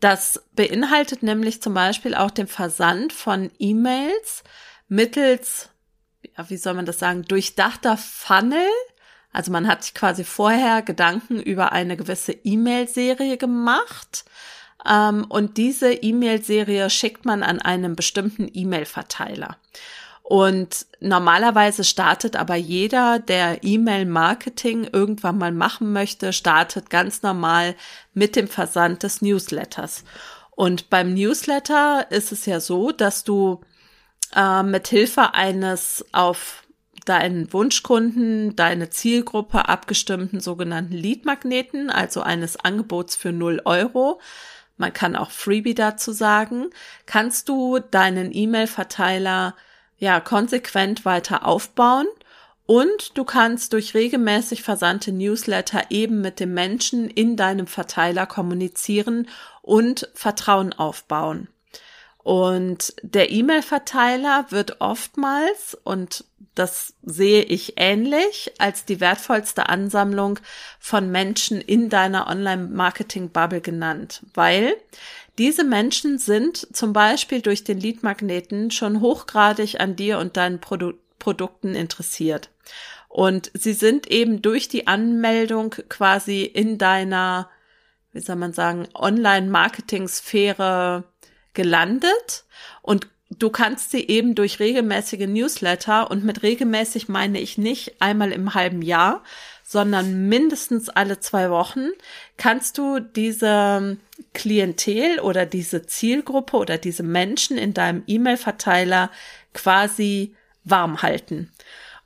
Das 0.00 0.42
beinhaltet 0.52 1.22
nämlich 1.22 1.62
zum 1.62 1.74
Beispiel 1.74 2.14
auch 2.14 2.30
den 2.30 2.46
Versand 2.46 3.12
von 3.12 3.50
E-Mails 3.58 4.44
mittels, 4.88 5.70
ja, 6.36 6.48
wie 6.48 6.56
soll 6.56 6.74
man 6.74 6.86
das 6.86 6.98
sagen, 6.98 7.22
durchdachter 7.22 7.96
Funnel. 7.96 8.68
Also 9.34 9.50
man 9.50 9.68
hat 9.68 9.82
sich 9.82 9.94
quasi 9.94 10.24
vorher 10.24 10.80
Gedanken 10.80 11.40
über 11.40 11.72
eine 11.72 11.96
gewisse 11.96 12.32
E-Mail-Serie 12.32 13.36
gemacht 13.36 14.24
ähm, 14.88 15.26
und 15.28 15.56
diese 15.56 15.92
E-Mail-Serie 15.92 16.88
schickt 16.88 17.24
man 17.24 17.42
an 17.42 17.60
einen 17.60 17.96
bestimmten 17.96 18.48
E-Mail-Verteiler. 18.52 19.56
Und 20.22 20.86
normalerweise 21.00 21.84
startet 21.84 22.36
aber 22.36 22.54
jeder, 22.54 23.18
der 23.18 23.62
E-Mail-Marketing 23.62 24.88
irgendwann 24.90 25.36
mal 25.36 25.52
machen 25.52 25.92
möchte, 25.92 26.32
startet 26.32 26.88
ganz 26.88 27.22
normal 27.22 27.74
mit 28.14 28.36
dem 28.36 28.48
Versand 28.48 29.02
des 29.02 29.20
Newsletters. 29.20 30.04
Und 30.52 30.88
beim 30.88 31.12
Newsletter 31.12 32.06
ist 32.10 32.30
es 32.30 32.46
ja 32.46 32.60
so, 32.60 32.92
dass 32.92 33.24
du 33.24 33.60
äh, 34.34 34.62
mit 34.62 34.86
Hilfe 34.88 35.34
eines 35.34 36.04
auf 36.12 36.63
deinen 37.04 37.52
Wunschkunden, 37.52 38.56
deine 38.56 38.90
Zielgruppe 38.90 39.68
abgestimmten 39.68 40.40
sogenannten 40.40 40.94
Lead-Magneten, 40.94 41.90
also 41.90 42.20
eines 42.20 42.56
Angebots 42.56 43.16
für 43.16 43.32
0 43.32 43.62
Euro, 43.64 44.20
man 44.76 44.92
kann 44.92 45.16
auch 45.16 45.30
Freebie 45.30 45.74
dazu 45.74 46.12
sagen, 46.12 46.70
kannst 47.06 47.48
du 47.48 47.78
deinen 47.78 48.34
E-Mail-Verteiler 48.34 49.54
ja 49.98 50.20
konsequent 50.20 51.04
weiter 51.04 51.46
aufbauen? 51.46 52.06
Und 52.66 53.16
du 53.16 53.24
kannst 53.24 53.74
durch 53.74 53.94
regelmäßig 53.94 54.62
versandte 54.62 55.12
Newsletter 55.12 55.82
eben 55.90 56.22
mit 56.22 56.40
dem 56.40 56.54
Menschen 56.54 57.10
in 57.10 57.36
deinem 57.36 57.66
Verteiler 57.66 58.26
kommunizieren 58.26 59.28
und 59.60 60.08
Vertrauen 60.14 60.72
aufbauen. 60.72 61.48
Und 62.22 62.94
der 63.02 63.30
E-Mail-Verteiler 63.30 64.46
wird 64.48 64.80
oftmals, 64.80 65.76
und 65.84 66.24
das 66.54 66.94
sehe 67.02 67.42
ich 67.42 67.74
ähnlich, 67.76 68.52
als 68.58 68.84
die 68.84 69.00
wertvollste 69.00 69.68
Ansammlung 69.68 70.38
von 70.78 71.10
Menschen 71.10 71.60
in 71.60 71.88
deiner 71.88 72.28
Online-Marketing-Bubble 72.28 73.60
genannt, 73.60 74.22
weil 74.34 74.76
diese 75.38 75.64
Menschen 75.64 76.18
sind 76.18 76.68
zum 76.72 76.92
Beispiel 76.92 77.42
durch 77.42 77.64
den 77.64 77.80
Lead-Magneten 77.80 78.70
schon 78.70 79.00
hochgradig 79.00 79.80
an 79.80 79.96
dir 79.96 80.18
und 80.18 80.36
deinen 80.36 80.60
Produ 80.60 80.92
Produkten 81.18 81.74
interessiert. 81.74 82.50
Und 83.08 83.50
sie 83.54 83.72
sind 83.72 84.10
eben 84.10 84.42
durch 84.42 84.68
die 84.68 84.86
Anmeldung 84.86 85.70
quasi 85.88 86.42
in 86.42 86.76
deiner, 86.76 87.48
wie 88.12 88.20
soll 88.20 88.36
man 88.36 88.52
sagen, 88.52 88.86
Online-Marketing-Sphäre 88.92 91.04
gelandet 91.54 92.44
und 92.82 93.08
du 93.38 93.50
kannst 93.50 93.90
sie 93.90 94.06
eben 94.06 94.34
durch 94.34 94.60
regelmäßige 94.60 95.26
Newsletter 95.26 96.10
und 96.10 96.24
mit 96.24 96.42
regelmäßig 96.42 97.08
meine 97.08 97.40
ich 97.40 97.58
nicht 97.58 98.00
einmal 98.00 98.32
im 98.32 98.54
halben 98.54 98.82
Jahr, 98.82 99.22
sondern 99.62 100.28
mindestens 100.28 100.88
alle 100.88 101.20
zwei 101.20 101.50
Wochen 101.50 101.88
kannst 102.36 102.78
du 102.78 103.00
diese 103.00 103.96
Klientel 104.34 105.20
oder 105.20 105.46
diese 105.46 105.86
Zielgruppe 105.86 106.56
oder 106.56 106.78
diese 106.78 107.02
Menschen 107.02 107.56
in 107.56 107.72
deinem 107.74 108.02
E-Mail-Verteiler 108.06 109.10
quasi 109.52 110.34
warm 110.64 111.02
halten. 111.02 111.50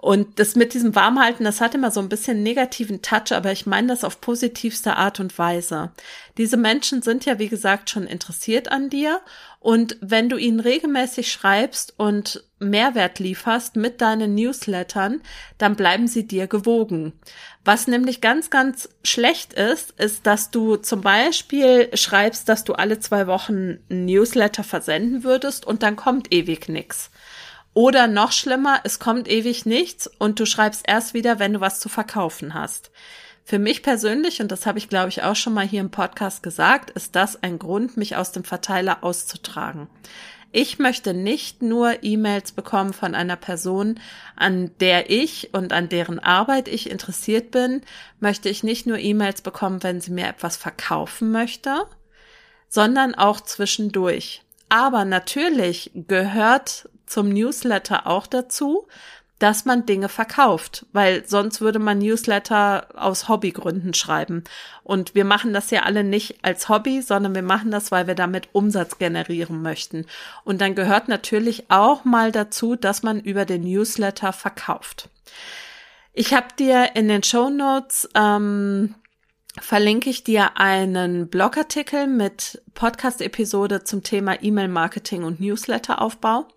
Und 0.01 0.39
das 0.39 0.55
mit 0.55 0.75
diesem 0.75 0.95
Warmhalten, 0.95 1.43
das 1.43 1.61
hat 1.61 1.75
immer 1.75 1.91
so 1.91 1.99
ein 1.99 2.09
bisschen 2.09 2.45
negativen 2.45 3.03
Touch, 3.03 3.33
aber 3.33 3.51
ich 3.51 3.67
meine 3.67 3.89
das 3.89 4.05
auf 4.05 4.21
positivste 4.21 4.97
Art 4.97 5.19
und 5.19 5.37
Weise. 5.39 5.91
Diese 6.37 6.57
Menschen 6.57 7.03
sind 7.03 7.25
ja, 7.25 7.41
wie 7.41 7.49
gesagt, 7.49 7.91
schon 7.91 8.07
interessiert 8.07 8.71
an 8.71 8.91
dir. 8.91 9.21
Und 9.61 9.97
wenn 10.01 10.29
du 10.29 10.37
ihnen 10.37 10.61
regelmäßig 10.61 11.33
schreibst 11.33 11.95
und 11.97 12.45
Mehrwert 12.61 13.19
lieferst 13.19 13.77
mit 13.77 14.01
deinen 14.01 14.35
Newslettern, 14.35 15.21
dann 15.59 15.75
bleiben 15.75 16.07
sie 16.07 16.27
dir 16.27 16.47
gewogen. 16.47 17.13
Was 17.65 17.89
nämlich 17.89 18.21
ganz, 18.21 18.51
ganz 18.51 18.89
schlecht 19.03 19.53
ist, 19.55 19.93
ist, 19.99 20.27
dass 20.27 20.51
du 20.51 20.77
zum 20.77 21.01
Beispiel 21.01 21.91
schreibst, 21.97 22.49
dass 22.49 22.65
du 22.65 22.75
alle 22.75 23.01
zwei 23.01 23.27
Wochen 23.27 23.79
Newsletter 23.89 24.63
versenden 24.63 25.25
würdest 25.25 25.67
und 25.67 25.83
dann 25.83 25.97
kommt 25.97 26.33
ewig 26.33 26.69
nix. 26.69 27.11
Oder 27.75 28.07
noch 28.07 28.33
schlimmer, 28.33 28.81
es 28.85 28.99
kommt 28.99 29.29
ewig 29.29 29.67
nichts 29.67 30.09
und 30.19 30.41
du 30.41 30.47
schreibst 30.47 30.85
erst 30.87 31.15
wieder, 31.15 31.39
wenn 31.39 31.53
du 31.53 31.61
was 31.61 31.81
zu 31.81 31.89
verkaufen 31.89 32.55
hast. 32.55 32.91
Für 33.49 33.59
mich 33.59 33.83
persönlich, 33.83 34.43
und 34.43 34.53
das 34.53 34.67
habe 34.67 34.77
ich 34.77 34.91
glaube 34.91 35.09
ich 35.09 35.23
auch 35.23 35.35
schon 35.35 35.55
mal 35.55 35.67
hier 35.67 35.81
im 35.81 35.91
Podcast 35.91 36.43
gesagt, 36.43 36.91
ist 36.91 37.17
das 37.17 37.43
ein 37.43 37.59
Grund, 37.59 37.97
mich 37.97 38.15
aus 38.15 38.31
dem 38.31 38.45
Verteiler 38.45 38.99
auszutragen. 39.01 39.89
Ich 40.53 40.79
möchte 40.79 41.15
nicht 41.15 41.63
nur 41.63 42.05
E-Mails 42.05 42.53
bekommen 42.53 42.93
von 42.93 43.15
einer 43.15 43.37
Person, 43.37 44.01
an 44.37 44.71
der 44.81 45.09
ich 45.09 45.55
und 45.55 45.73
an 45.73 45.89
deren 45.89 46.19
Arbeit 46.19 46.69
ich 46.69 46.91
interessiert 46.91 47.51
bin, 47.51 47.81
möchte 48.21 48.51
ich 48.51 48.65
nicht 48.65 48.87
nur 48.87 48.99
E-Mails 48.99 49.41
bekommen, 49.41 49.83
wenn 49.83 50.03
sie 50.03 50.11
mir 50.11 50.29
etwas 50.29 50.59
verkaufen 50.59 51.33
möchte, 51.33 51.87
sondern 52.69 53.15
auch 53.15 53.41
zwischendurch. 53.41 54.43
Aber 54.69 55.07
natürlich 55.07 55.91
gehört 55.95 56.91
zum 57.07 57.31
Newsletter 57.31 58.07
auch 58.07 58.27
dazu, 58.27 58.87
dass 59.39 59.65
man 59.65 59.87
Dinge 59.87 60.09
verkauft, 60.09 60.87
weil 60.93 61.27
sonst 61.27 61.61
würde 61.61 61.79
man 61.79 61.99
Newsletter 61.99 62.89
aus 62.95 63.29
Hobbygründen 63.29 63.95
schreiben. 63.95 64.43
Und 64.83 65.15
wir 65.15 65.25
machen 65.25 65.53
das 65.53 65.71
ja 65.71 65.83
alle 65.83 66.03
nicht 66.03 66.39
als 66.43 66.69
Hobby, 66.69 67.03
sondern 67.03 67.35
wir 67.35 67.43
machen 67.43 67.71
das, 67.71 67.93
weil 67.93 68.07
wir 68.09 68.17
damit 68.17 68.49
Umsatz 68.53 68.99
generieren 68.99 69.63
möchten. 69.63 70.07
Und 70.45 70.61
dann 70.61 70.75
gehört 70.75 71.09
natürlich 71.09 71.71
auch 71.71 72.05
mal 72.05 72.33
dazu, 72.33 72.75
dass 72.75 73.03
man 73.03 73.21
über 73.21 73.45
den 73.45 73.63
Newsletter 73.63 74.33
verkauft. 74.33 75.09
Ich 76.13 76.35
habe 76.35 76.49
dir 76.59 76.97
in 76.97 77.07
den 77.07 77.23
Show 77.23 77.49
Notes 77.49 78.09
ähm, 78.17 78.97
verlinke 79.61 80.11
ich 80.11 80.25
dir 80.25 80.57
einen 80.57 81.29
Blogartikel 81.29 82.07
mit 82.07 82.61
Podcast-Episode 82.75 83.85
zum 83.85 84.03
Thema 84.03 84.43
E-Mail-Marketing 84.43 85.23
und 85.23 85.41
Newsletter-Aufbau. 85.41 86.49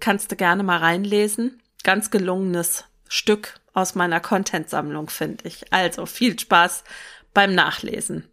Kannst 0.00 0.32
du 0.32 0.36
gerne 0.36 0.62
mal 0.62 0.78
reinlesen. 0.78 1.60
Ganz 1.82 2.10
gelungenes 2.10 2.84
Stück 3.08 3.60
aus 3.72 3.94
meiner 3.94 4.20
Content-Sammlung, 4.20 5.10
finde 5.10 5.46
ich. 5.46 5.72
Also 5.72 6.06
viel 6.06 6.38
Spaß 6.38 6.84
beim 7.34 7.54
Nachlesen. 7.54 8.28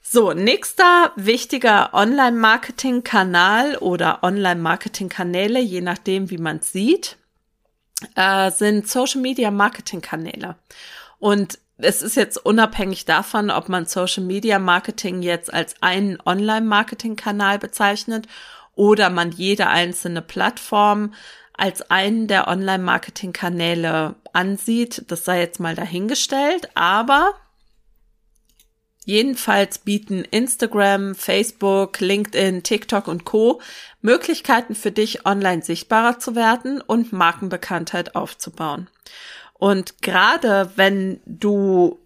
So, 0.00 0.32
nächster 0.32 1.12
wichtiger 1.16 1.94
Online-Marketing-Kanal 1.94 3.76
oder 3.76 4.22
Online-Marketing-Kanäle, 4.22 5.60
je 5.60 5.80
nachdem, 5.80 6.30
wie 6.30 6.38
man 6.38 6.58
es 6.58 6.72
sieht, 6.72 7.16
äh, 8.14 8.50
sind 8.50 8.88
Social-Media-Marketing-Kanäle. 8.88 10.56
Und 11.18 11.58
es 11.78 12.02
ist 12.02 12.16
jetzt 12.16 12.36
unabhängig 12.36 13.04
davon, 13.06 13.50
ob 13.50 13.68
man 13.68 13.86
Social 13.86 14.22
Media 14.22 14.58
Marketing 14.58 15.22
jetzt 15.22 15.52
als 15.52 15.74
einen 15.80 16.18
Online-Marketing-Kanal 16.24 17.58
bezeichnet 17.58 18.26
oder 18.74 19.10
man 19.10 19.32
jede 19.32 19.68
einzelne 19.68 20.22
Plattform 20.22 21.14
als 21.56 21.90
einen 21.90 22.26
der 22.26 22.48
Online-Marketing-Kanäle 22.48 24.16
ansieht. 24.32 25.04
Das 25.08 25.24
sei 25.24 25.40
jetzt 25.40 25.60
mal 25.60 25.74
dahingestellt, 25.74 26.68
aber 26.74 27.34
jedenfalls 29.04 29.78
bieten 29.78 30.24
Instagram, 30.24 31.14
Facebook, 31.14 32.00
LinkedIn, 32.00 32.62
TikTok 32.62 33.08
und 33.08 33.24
Co. 33.24 33.60
Möglichkeiten 34.00 34.74
für 34.74 34.90
dich, 34.90 35.26
online 35.26 35.62
sichtbarer 35.62 36.18
zu 36.18 36.34
werden 36.34 36.80
und 36.80 37.12
Markenbekanntheit 37.12 38.16
aufzubauen. 38.16 38.88
Und 39.54 40.02
gerade 40.02 40.72
wenn 40.76 41.20
du 41.24 41.98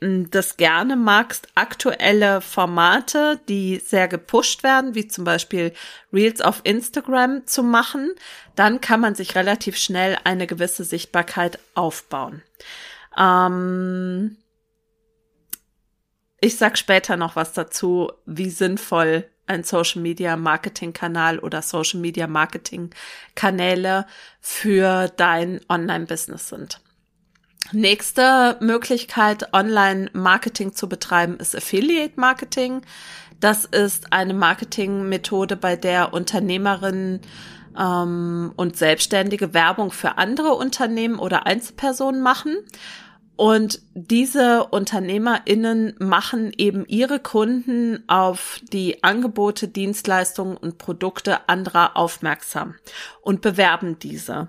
hm, 0.00 0.30
das 0.30 0.58
gerne 0.58 0.96
magst, 0.96 1.48
aktuelle 1.54 2.42
Formate, 2.42 3.40
die 3.48 3.78
sehr 3.78 4.08
gepusht 4.08 4.62
werden, 4.62 4.94
wie 4.94 5.08
zum 5.08 5.24
Beispiel 5.24 5.72
Reels 6.12 6.42
auf 6.42 6.60
Instagram 6.64 7.46
zu 7.46 7.62
machen, 7.62 8.10
dann 8.56 8.80
kann 8.80 9.00
man 9.00 9.14
sich 9.14 9.36
relativ 9.36 9.76
schnell 9.76 10.18
eine 10.24 10.46
gewisse 10.46 10.84
Sichtbarkeit 10.84 11.58
aufbauen. 11.74 12.42
Ähm 13.16 14.36
ich 16.40 16.56
sag 16.56 16.76
später 16.76 17.16
noch 17.16 17.36
was 17.36 17.52
dazu, 17.52 18.12
wie 18.26 18.50
sinnvoll 18.50 19.28
ein 19.46 19.62
Social 19.62 20.02
Media 20.02 20.36
Marketing 20.36 20.92
Kanal 20.92 21.38
oder 21.38 21.62
Social 21.62 22.00
Media 22.00 22.26
Marketing 22.26 22.90
Kanäle 23.34 24.06
für 24.40 25.08
dein 25.16 25.60
Online 25.68 26.06
Business 26.06 26.48
sind. 26.48 26.80
Nächste 27.72 28.58
Möglichkeit, 28.60 29.52
Online-Marketing 29.52 30.74
zu 30.74 30.88
betreiben, 30.88 31.36
ist 31.38 31.56
Affiliate-Marketing. 31.56 32.82
Das 33.40 33.64
ist 33.64 34.12
eine 34.12 34.34
Marketingmethode, 34.34 35.56
bei 35.56 35.74
der 35.74 36.12
Unternehmerinnen 36.12 37.20
ähm, 37.78 38.52
und 38.56 38.76
Selbstständige 38.76 39.54
Werbung 39.54 39.90
für 39.90 40.18
andere 40.18 40.54
Unternehmen 40.54 41.18
oder 41.18 41.46
Einzelpersonen 41.46 42.22
machen. 42.22 42.56
Und 43.36 43.80
diese 43.98 44.66
UnternehmerInnen 44.66 45.94
machen 45.98 46.52
eben 46.58 46.84
ihre 46.86 47.18
Kunden 47.18 48.04
auf 48.08 48.60
die 48.70 49.02
Angebote, 49.02 49.68
Dienstleistungen 49.68 50.58
und 50.58 50.76
Produkte 50.76 51.48
anderer 51.48 51.96
aufmerksam 51.96 52.74
und 53.22 53.40
bewerben 53.40 53.98
diese. 53.98 54.48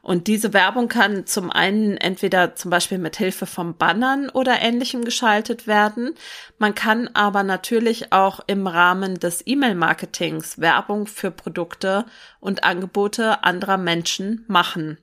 Und 0.00 0.28
diese 0.28 0.54
Werbung 0.54 0.88
kann 0.88 1.26
zum 1.26 1.50
einen 1.50 1.98
entweder 1.98 2.54
zum 2.54 2.70
Beispiel 2.70 2.96
mit 2.98 3.16
Hilfe 3.16 3.44
von 3.44 3.76
Bannern 3.76 4.30
oder 4.30 4.62
ähnlichem 4.62 5.04
geschaltet 5.04 5.66
werden. 5.66 6.14
Man 6.58 6.74
kann 6.74 7.10
aber 7.12 7.42
natürlich 7.42 8.12
auch 8.12 8.40
im 8.46 8.66
Rahmen 8.66 9.20
des 9.20 9.42
E-Mail-Marketings 9.46 10.58
Werbung 10.58 11.06
für 11.06 11.30
Produkte 11.30 12.06
und 12.40 12.64
Angebote 12.64 13.44
anderer 13.44 13.76
Menschen 13.76 14.44
machen. 14.48 14.98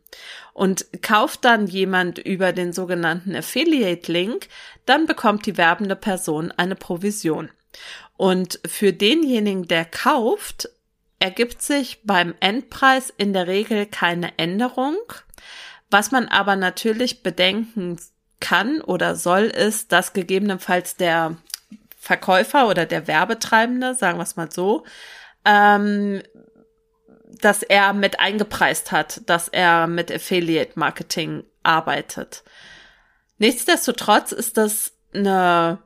Und 0.53 0.85
kauft 1.01 1.43
dann 1.45 1.67
jemand 1.67 2.19
über 2.19 2.53
den 2.53 2.71
sogenannten 2.71 3.35
Affiliate-Link, 3.83 4.47
dann 4.85 5.05
bekommt 5.05 5.45
die 5.45 5.57
werbende 5.57 5.95
Person 5.95 6.51
eine 6.51 6.75
Provision. 6.75 7.49
Und 8.17 8.59
für 8.65 8.93
denjenigen, 8.93 9.67
der 9.67 9.85
kauft, 9.85 10.69
ergibt 11.19 11.61
sich 11.61 12.01
beim 12.03 12.35
Endpreis 12.39 13.13
in 13.17 13.33
der 13.33 13.47
Regel 13.47 13.85
keine 13.85 14.37
Änderung. 14.37 14.97
Was 15.89 16.11
man 16.11 16.27
aber 16.27 16.55
natürlich 16.55 17.23
bedenken 17.23 17.99
kann 18.39 18.81
oder 18.81 19.15
soll, 19.15 19.43
ist, 19.43 19.91
dass 19.91 20.13
gegebenenfalls 20.13 20.97
der 20.97 21.37
Verkäufer 21.97 22.67
oder 22.67 22.85
der 22.85 23.07
Werbetreibende, 23.07 23.95
sagen 23.95 24.17
wir 24.17 24.23
es 24.23 24.35
mal 24.35 24.51
so, 24.51 24.83
ähm, 25.45 26.21
dass 27.41 27.63
er 27.63 27.93
mit 27.93 28.19
eingepreist 28.19 28.91
hat, 28.91 29.21
dass 29.27 29.47
er 29.47 29.87
mit 29.87 30.11
Affiliate 30.11 30.77
Marketing 30.77 31.43
arbeitet. 31.63 32.43
Nichtsdestotrotz 33.37 34.31
ist 34.31 34.57
das 34.57 34.93
eine 35.13 35.79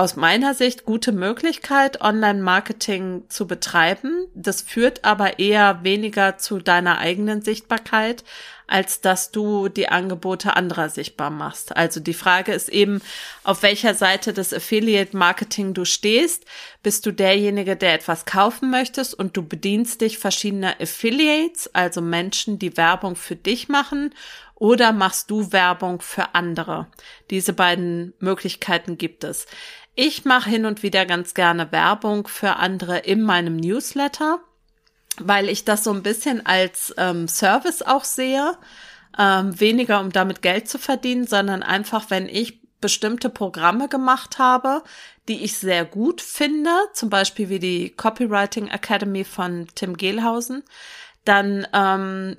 aus 0.00 0.16
meiner 0.16 0.54
Sicht 0.54 0.86
gute 0.86 1.12
Möglichkeit, 1.12 2.00
Online-Marketing 2.00 3.24
zu 3.28 3.46
betreiben. 3.46 4.28
Das 4.34 4.62
führt 4.62 5.04
aber 5.04 5.38
eher 5.38 5.84
weniger 5.84 6.38
zu 6.38 6.58
deiner 6.58 6.96
eigenen 6.96 7.42
Sichtbarkeit, 7.42 8.24
als 8.66 9.02
dass 9.02 9.30
du 9.30 9.68
die 9.68 9.90
Angebote 9.90 10.56
anderer 10.56 10.88
sichtbar 10.88 11.28
machst. 11.28 11.76
Also 11.76 12.00
die 12.00 12.14
Frage 12.14 12.52
ist 12.52 12.70
eben, 12.70 13.02
auf 13.44 13.62
welcher 13.62 13.92
Seite 13.92 14.32
des 14.32 14.54
Affiliate-Marketing 14.54 15.74
du 15.74 15.84
stehst. 15.84 16.46
Bist 16.82 17.04
du 17.04 17.12
derjenige, 17.12 17.76
der 17.76 17.92
etwas 17.92 18.24
kaufen 18.24 18.70
möchtest 18.70 19.12
und 19.12 19.36
du 19.36 19.42
bedienst 19.42 20.00
dich 20.00 20.16
verschiedener 20.16 20.76
Affiliates, 20.80 21.74
also 21.74 22.00
Menschen, 22.00 22.58
die 22.58 22.78
Werbung 22.78 23.16
für 23.16 23.36
dich 23.36 23.68
machen 23.68 24.14
oder 24.60 24.92
machst 24.92 25.30
du 25.30 25.52
Werbung 25.52 26.02
für 26.02 26.34
andere? 26.34 26.86
Diese 27.30 27.54
beiden 27.54 28.12
Möglichkeiten 28.20 28.98
gibt 28.98 29.24
es. 29.24 29.46
Ich 29.94 30.26
mache 30.26 30.50
hin 30.50 30.66
und 30.66 30.82
wieder 30.84 31.06
ganz 31.06 31.34
gerne 31.34 31.72
Werbung 31.72 32.28
für 32.28 32.56
andere 32.56 32.98
in 32.98 33.22
meinem 33.22 33.56
Newsletter, 33.56 34.38
weil 35.18 35.48
ich 35.48 35.64
das 35.64 35.82
so 35.82 35.92
ein 35.92 36.02
bisschen 36.02 36.44
als 36.44 36.94
ähm, 36.98 37.26
Service 37.26 37.82
auch 37.82 38.04
sehe. 38.04 38.56
Ähm, 39.18 39.58
weniger 39.58 39.98
um 39.98 40.12
damit 40.12 40.42
Geld 40.42 40.68
zu 40.68 40.78
verdienen, 40.78 41.26
sondern 41.26 41.62
einfach, 41.62 42.10
wenn 42.10 42.28
ich 42.28 42.60
bestimmte 42.80 43.30
Programme 43.30 43.88
gemacht 43.88 44.38
habe, 44.38 44.82
die 45.26 45.42
ich 45.42 45.56
sehr 45.56 45.86
gut 45.86 46.20
finde, 46.20 46.70
zum 46.92 47.08
Beispiel 47.08 47.48
wie 47.48 47.58
die 47.58 47.90
Copywriting 47.90 48.68
Academy 48.68 49.24
von 49.24 49.68
Tim 49.74 49.96
Gehlhausen, 49.96 50.64
dann 51.24 51.66
ähm, 51.72 52.36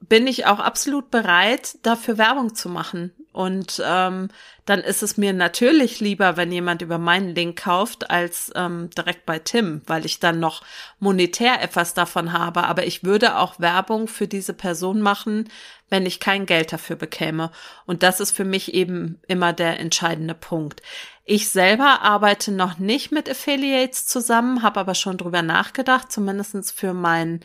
bin 0.00 0.26
ich 0.26 0.46
auch 0.46 0.58
absolut 0.58 1.10
bereit, 1.10 1.76
dafür 1.82 2.18
Werbung 2.18 2.54
zu 2.54 2.68
machen. 2.68 3.12
Und 3.32 3.82
ähm, 3.84 4.28
dann 4.64 4.78
ist 4.78 5.02
es 5.02 5.16
mir 5.16 5.32
natürlich 5.32 5.98
lieber, 5.98 6.36
wenn 6.36 6.52
jemand 6.52 6.82
über 6.82 6.98
meinen 6.98 7.34
Link 7.34 7.60
kauft, 7.64 8.08
als 8.08 8.52
ähm, 8.54 8.90
direkt 8.96 9.26
bei 9.26 9.40
Tim, 9.40 9.82
weil 9.86 10.06
ich 10.06 10.20
dann 10.20 10.38
noch 10.38 10.62
monetär 11.00 11.60
etwas 11.60 11.94
davon 11.94 12.32
habe. 12.32 12.62
Aber 12.62 12.86
ich 12.86 13.02
würde 13.02 13.36
auch 13.36 13.58
Werbung 13.58 14.06
für 14.06 14.28
diese 14.28 14.54
Person 14.54 15.00
machen, 15.00 15.48
wenn 15.90 16.06
ich 16.06 16.20
kein 16.20 16.46
Geld 16.46 16.72
dafür 16.72 16.94
bekäme. 16.94 17.50
Und 17.86 18.04
das 18.04 18.20
ist 18.20 18.30
für 18.30 18.44
mich 18.44 18.72
eben 18.72 19.20
immer 19.26 19.52
der 19.52 19.80
entscheidende 19.80 20.34
Punkt. 20.34 20.80
Ich 21.24 21.48
selber 21.48 22.02
arbeite 22.02 22.52
noch 22.52 22.78
nicht 22.78 23.10
mit 23.10 23.28
Affiliates 23.28 24.06
zusammen, 24.06 24.62
habe 24.62 24.78
aber 24.78 24.94
schon 24.94 25.16
drüber 25.16 25.42
nachgedacht, 25.42 26.12
zumindestens 26.12 26.70
für 26.70 26.94
mein 26.94 27.40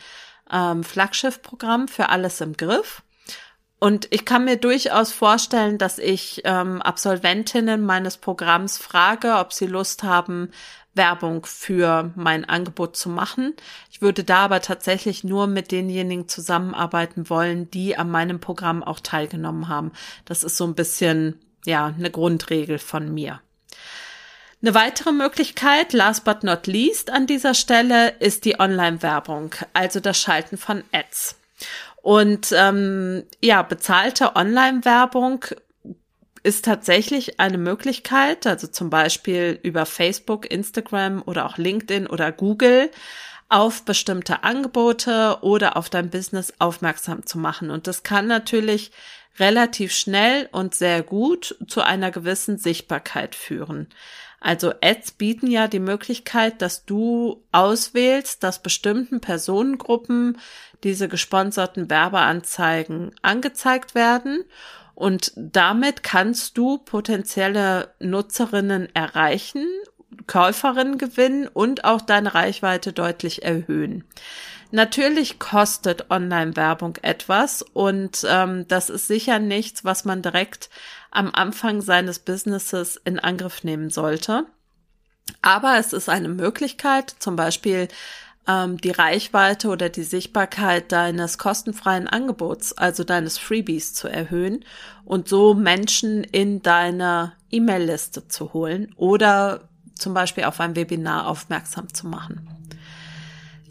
ähm, 0.51 0.83
Flaggschiff-Programm 0.83 1.87
für 1.87 2.09
alles 2.09 2.41
im 2.41 2.57
Griff. 2.57 3.03
Und 3.79 4.07
ich 4.11 4.25
kann 4.25 4.43
mir 4.43 4.57
durchaus 4.57 5.13
vorstellen, 5.13 5.77
dass 5.77 5.99
ich 5.99 6.41
ähm, 6.43 6.81
Absolventinnen 6.81 7.85
meines 7.85 8.17
Programms 8.17 8.77
frage, 8.77 9.35
ob 9.35 9.53
sie 9.53 9.67
Lust 9.67 10.03
haben, 10.03 10.51
Werbung 10.93 11.45
für 11.45 12.11
mein 12.15 12.43
Angebot 12.43 12.97
zu 12.97 13.09
machen. 13.09 13.53
Ich 13.89 14.01
würde 14.01 14.25
da 14.25 14.39
aber 14.39 14.59
tatsächlich 14.59 15.23
nur 15.23 15.47
mit 15.47 15.71
denjenigen 15.71 16.27
zusammenarbeiten 16.27 17.29
wollen, 17.29 17.71
die 17.71 17.95
an 17.95 18.11
meinem 18.11 18.41
Programm 18.41 18.83
auch 18.83 18.99
teilgenommen 18.99 19.69
haben. 19.69 19.93
Das 20.25 20.43
ist 20.43 20.57
so 20.57 20.65
ein 20.65 20.75
bisschen, 20.75 21.39
ja, 21.65 21.85
eine 21.85 22.11
Grundregel 22.11 22.79
von 22.79 23.13
mir. 23.13 23.39
Eine 24.61 24.73
weitere 24.73 25.13
Möglichkeit, 25.13 25.93
last 25.93 26.25
but 26.25 26.43
not 26.43 26.67
least 26.67 27.11
an 27.11 27.27
dieser 27.27 27.53
Stelle, 27.53 28.09
ist 28.19 28.43
die 28.43 28.59
Online-Werbung, 28.59 29.55
also 29.71 30.01
das 30.01 30.19
Schalten 30.19 30.57
von 30.57 30.83
Ads. 30.91 31.37
Und 32.01 32.53
ähm, 32.53 33.23
ja, 33.41 33.61
bezahlte 33.61 34.35
Online-Werbung 34.35 35.45
ist 36.43 36.65
tatsächlich 36.65 37.39
eine 37.39 37.57
Möglichkeit, 37.57 38.45
also 38.47 38.67
zum 38.67 38.89
Beispiel 38.89 39.59
über 39.63 39.85
Facebook, 39.85 40.49
Instagram 40.49 41.23
oder 41.25 41.45
auch 41.45 41.57
LinkedIn 41.57 42.07
oder 42.07 42.33
Google 42.33 42.91
auf 43.47 43.83
bestimmte 43.83 44.43
Angebote 44.43 45.37
oder 45.41 45.77
auf 45.77 45.89
dein 45.89 46.09
Business 46.09 46.53
aufmerksam 46.59 47.25
zu 47.25 47.37
machen. 47.37 47.71
Und 47.71 47.87
das 47.87 48.03
kann 48.03 48.27
natürlich 48.27 48.91
relativ 49.39 49.93
schnell 49.93 50.49
und 50.51 50.75
sehr 50.75 51.01
gut 51.01 51.55
zu 51.67 51.81
einer 51.81 52.11
gewissen 52.11 52.57
Sichtbarkeit 52.57 53.35
führen. 53.35 53.87
Also 54.41 54.73
Ads 54.81 55.11
bieten 55.11 55.47
ja 55.47 55.67
die 55.67 55.79
Möglichkeit, 55.79 56.61
dass 56.61 56.85
du 56.85 57.43
auswählst, 57.51 58.43
dass 58.43 58.61
bestimmten 58.61 59.19
Personengruppen 59.19 60.37
diese 60.83 61.09
gesponserten 61.09 61.89
Werbeanzeigen 61.89 63.11
angezeigt 63.21 63.95
werden 63.95 64.45
und 64.99 65.31
damit 65.37 66.03
kannst 66.03 66.57
du 66.57 66.77
potenzielle 66.77 67.93
Nutzerinnen 67.99 68.93
erreichen, 68.93 69.65
Käuferinnen 70.27 70.97
gewinnen 70.97 71.47
und 71.47 71.85
auch 71.85 72.01
deine 72.01 72.33
Reichweite 72.33 72.91
deutlich 72.91 73.43
erhöhen. 73.43 74.03
Natürlich 74.71 75.39
kostet 75.39 76.11
Online-Werbung 76.11 76.97
etwas 77.01 77.63
und 77.63 78.25
ähm, 78.29 78.67
das 78.67 78.89
ist 78.91 79.07
sicher 79.07 79.39
nichts, 79.39 79.83
was 79.83 80.05
man 80.05 80.21
direkt 80.21 80.69
am 81.09 81.31
Anfang 81.33 81.81
seines 81.81 82.19
Businesses 82.19 82.95
in 83.03 83.17
Angriff 83.17 83.63
nehmen 83.63 83.89
sollte. 83.89 84.45
Aber 85.41 85.77
es 85.77 85.93
ist 85.93 86.07
eine 86.07 86.29
Möglichkeit, 86.29 87.15
zum 87.17 87.35
Beispiel 87.35 87.87
ähm, 88.47 88.77
die 88.77 88.91
Reichweite 88.91 89.69
oder 89.69 89.89
die 89.89 90.03
Sichtbarkeit 90.03 90.91
deines 90.91 91.39
kostenfreien 91.39 92.07
Angebots, 92.07 92.73
also 92.73 93.03
deines 93.03 93.39
Freebies 93.39 93.95
zu 93.95 94.07
erhöhen 94.07 94.65
und 95.03 95.27
so 95.27 95.55
Menschen 95.55 96.23
in 96.23 96.61
deine 96.61 97.33
E-Mail-Liste 97.51 98.27
zu 98.27 98.53
holen 98.53 98.93
oder 98.97 99.61
zum 99.95 100.13
Beispiel 100.13 100.45
auf 100.45 100.59
ein 100.59 100.75
Webinar 100.75 101.27
aufmerksam 101.27 101.93
zu 101.93 102.07
machen. 102.07 102.47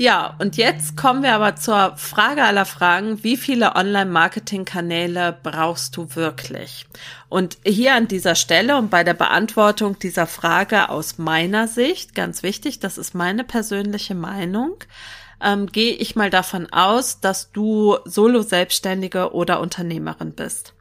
Ja, 0.01 0.37
und 0.39 0.57
jetzt 0.57 0.97
kommen 0.97 1.25
wir 1.25 1.35
aber 1.35 1.57
zur 1.57 1.97
Frage 1.97 2.45
aller 2.45 2.65
Fragen. 2.65 3.25
Wie 3.25 3.37
viele 3.37 3.75
Online-Marketing-Kanäle 3.75 5.37
brauchst 5.43 5.97
du 5.97 6.15
wirklich? 6.15 6.87
Und 7.29 7.59
hier 7.67 7.95
an 7.95 8.07
dieser 8.07 8.37
Stelle 8.37 8.77
und 8.77 8.91
bei 8.91 9.03
der 9.03 9.15
Beantwortung 9.15 9.99
dieser 9.99 10.29
Frage 10.29 10.89
aus 10.89 11.19
meiner 11.19 11.67
Sicht, 11.67 12.15
ganz 12.15 12.45
wichtig, 12.45 12.79
das 12.79 12.97
ist 12.97 13.17
meine 13.17 13.43
persönliche 13.43 14.15
Meinung, 14.15 14.77
ähm, 15.43 15.67
gehe 15.67 15.95
ich 15.95 16.15
mal 16.15 16.31
davon 16.31 16.73
aus, 16.73 17.19
dass 17.19 17.51
du 17.51 17.97
Solo-Selbstständige 18.05 19.35
oder 19.35 19.59
Unternehmerin 19.59 20.31
bist. 20.31 20.75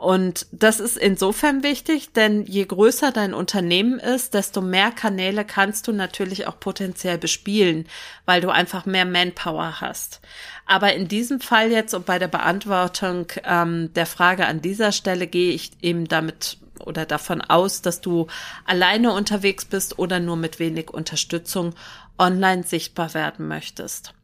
Und 0.00 0.46
das 0.50 0.80
ist 0.80 0.96
insofern 0.96 1.62
wichtig, 1.62 2.14
denn 2.14 2.46
je 2.46 2.64
größer 2.64 3.12
dein 3.12 3.34
Unternehmen 3.34 3.98
ist, 3.98 4.32
desto 4.32 4.62
mehr 4.62 4.92
Kanäle 4.92 5.44
kannst 5.44 5.88
du 5.88 5.92
natürlich 5.92 6.46
auch 6.46 6.58
potenziell 6.58 7.18
bespielen, 7.18 7.86
weil 8.24 8.40
du 8.40 8.48
einfach 8.48 8.86
mehr 8.86 9.04
Manpower 9.04 9.82
hast. 9.82 10.22
Aber 10.64 10.94
in 10.94 11.06
diesem 11.06 11.42
Fall 11.42 11.70
jetzt 11.70 11.92
und 11.92 12.06
bei 12.06 12.18
der 12.18 12.28
Beantwortung 12.28 13.26
ähm, 13.44 13.92
der 13.92 14.06
Frage 14.06 14.46
an 14.46 14.62
dieser 14.62 14.92
Stelle 14.92 15.26
gehe 15.26 15.52
ich 15.52 15.72
eben 15.82 16.08
damit 16.08 16.56
oder 16.82 17.04
davon 17.04 17.42
aus, 17.42 17.82
dass 17.82 18.00
du 18.00 18.26
alleine 18.64 19.12
unterwegs 19.12 19.66
bist 19.66 19.98
oder 19.98 20.18
nur 20.18 20.38
mit 20.38 20.58
wenig 20.58 20.88
Unterstützung 20.88 21.74
online 22.16 22.62
sichtbar 22.62 23.12
werden 23.12 23.48
möchtest. 23.48 24.14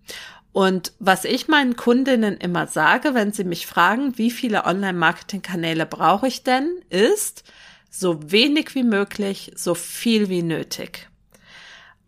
Und 0.57 0.95
was 0.99 1.27
ich 1.27 1.49
meinen 1.49 1.77
Kundinnen 1.77 2.39
immer 2.39 2.67
sage, 2.67 3.13
wenn 3.13 3.31
sie 3.31 3.45
mich 3.45 3.67
fragen, 3.67 4.17
wie 4.17 4.31
viele 4.31 4.65
Online-Marketing-Kanäle 4.65 5.85
brauche 5.85 6.29
ich 6.29 6.45
denn, 6.45 6.81
ist 6.89 7.45
so 7.91 8.33
wenig 8.33 8.75
wie 8.75 8.83
möglich, 8.83 9.53
so 9.55 9.75
viel 9.75 10.31
wie 10.31 10.41
nötig. 10.41 11.11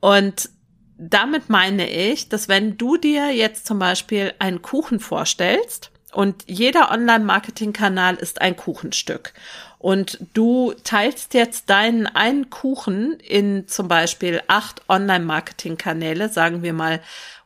Und 0.00 0.48
damit 0.96 1.50
meine 1.50 1.90
ich, 1.90 2.30
dass 2.30 2.48
wenn 2.48 2.78
du 2.78 2.96
dir 2.96 3.30
jetzt 3.32 3.66
zum 3.66 3.78
Beispiel 3.78 4.32
einen 4.38 4.62
Kuchen 4.62 4.98
vorstellst 4.98 5.90
und 6.12 6.44
jeder 6.46 6.90
Online-Marketing-Kanal 6.90 8.16
ist 8.16 8.40
ein 8.40 8.56
Kuchenstück. 8.56 9.34
Und 9.78 10.18
du 10.34 10.74
teilst 10.82 11.34
jetzt 11.34 11.70
deinen 11.70 12.06
einen 12.06 12.50
Kuchen 12.50 13.20
in 13.20 13.68
zum 13.68 13.88
Beispiel 13.88 14.42
acht 14.48 14.82
Online-Marketing-Kanäle, 14.88 16.28
sagen 16.28 16.62
wir 16.62 16.72
mal 16.72 17.00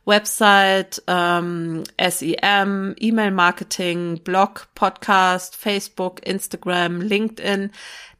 Website, 0.05 1.01
ähm, 1.07 1.83
SEM, 1.99 2.95
E-Mail-Marketing, 2.97 4.21
Blog, 4.23 4.67
Podcast, 4.75 5.55
Facebook, 5.55 6.25
Instagram, 6.25 7.01
LinkedIn, 7.01 7.71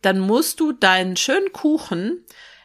dann 0.01 0.19
musst 0.19 0.59
du 0.59 0.71
deinen 0.71 1.17
schönen 1.17 1.51
Kuchen 1.51 2.23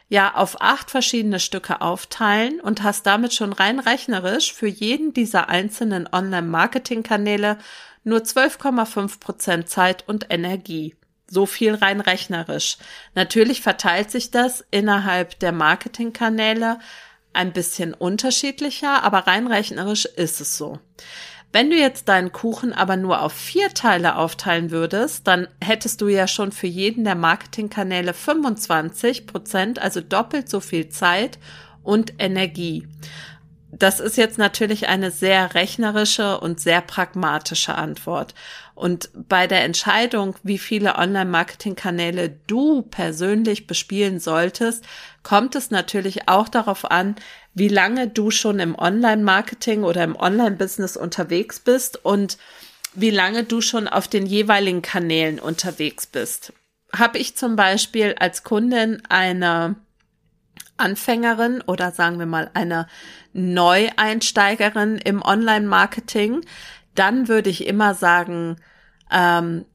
ja 0.09 0.35
auf 0.35 0.61
acht 0.61 0.91
verschiedene 0.91 1.39
Stücke 1.39 1.81
aufteilen 1.81 2.59
und 2.59 2.83
hast 2.83 3.05
damit 3.05 3.33
schon 3.33 3.53
rein 3.53 3.79
rechnerisch 3.79 4.53
für 4.53 4.67
jeden 4.67 5.13
dieser 5.13 5.49
einzelnen 5.49 6.09
Online-Marketing-Kanäle 6.11 7.57
nur 8.03 8.19
12,5 8.19 9.19
Prozent 9.19 9.69
Zeit 9.69 10.07
und 10.07 10.27
Energie. 10.29 10.95
So 11.27 11.45
viel 11.45 11.75
rein 11.75 12.01
rechnerisch. 12.01 12.77
Natürlich 13.13 13.61
verteilt 13.61 14.09
sich 14.09 14.31
das 14.31 14.65
innerhalb 14.71 15.39
der 15.39 15.51
Marketingkanäle 15.51 16.79
ein 17.33 17.53
bisschen 17.53 17.93
unterschiedlicher, 17.93 19.03
aber 19.03 19.27
rein 19.27 19.45
rechnerisch 19.45 20.05
ist 20.05 20.41
es 20.41 20.57
so. 20.57 20.79
Wenn 21.51 21.71
du 21.71 21.75
jetzt 21.75 22.09
deinen 22.09 22.31
Kuchen 22.31 22.73
aber 22.73 22.95
nur 22.95 23.21
auf 23.23 23.33
vier 23.33 23.69
Teile 23.73 24.17
aufteilen 24.17 24.69
würdest, 24.69 25.27
dann 25.27 25.47
hättest 25.59 26.01
du 26.01 26.07
ja 26.07 26.27
schon 26.27 26.51
für 26.51 26.67
jeden 26.67 27.03
der 27.03 27.15
Marketingkanäle 27.15 28.13
25 28.13 29.25
Prozent, 29.25 29.79
also 29.79 29.99
doppelt 29.99 30.47
so 30.47 30.59
viel 30.59 30.89
Zeit 30.89 31.39
und 31.81 32.13
Energie. 32.19 32.87
Das 33.71 33.99
ist 33.99 34.17
jetzt 34.17 34.37
natürlich 34.37 34.87
eine 34.89 35.11
sehr 35.11 35.53
rechnerische 35.53 36.39
und 36.39 36.59
sehr 36.59 36.81
pragmatische 36.81 37.75
Antwort. 37.75 38.33
Und 38.79 39.09
bei 39.13 39.45
der 39.45 39.65
Entscheidung, 39.65 40.35
wie 40.41 40.57
viele 40.57 40.95
Online-Marketing-Kanäle 40.95 42.39
du 42.47 42.81
persönlich 42.81 43.67
bespielen 43.67 44.21
solltest, 44.21 44.85
kommt 45.21 45.55
es 45.55 45.69
natürlich 45.69 46.29
auch 46.29 46.47
darauf 46.47 46.89
an, 46.89 47.17
wie 47.53 47.67
lange 47.67 48.07
du 48.07 48.31
schon 48.31 48.59
im 48.59 48.79
Online-Marketing 48.79 49.83
oder 49.83 50.05
im 50.05 50.15
Online-Business 50.15 50.95
unterwegs 50.95 51.59
bist 51.59 52.05
und 52.05 52.37
wie 52.93 53.09
lange 53.09 53.43
du 53.43 53.59
schon 53.59 53.89
auf 53.89 54.07
den 54.07 54.25
jeweiligen 54.25 54.81
Kanälen 54.81 55.39
unterwegs 55.39 56.07
bist. 56.07 56.53
Habe 56.95 57.17
ich 57.17 57.35
zum 57.35 57.57
Beispiel 57.57 58.15
als 58.17 58.45
Kundin 58.45 59.03
eine 59.09 59.75
Anfängerin 60.77 61.61
oder 61.67 61.91
sagen 61.91 62.17
wir 62.17 62.25
mal 62.25 62.49
eine 62.53 62.87
Neueinsteigerin 63.33 64.97
im 64.97 65.21
Online-Marketing, 65.21 66.45
dann 66.95 67.27
würde 67.27 67.49
ich 67.49 67.65
immer 67.65 67.93
sagen, 67.93 68.57
ähm, 69.11 69.65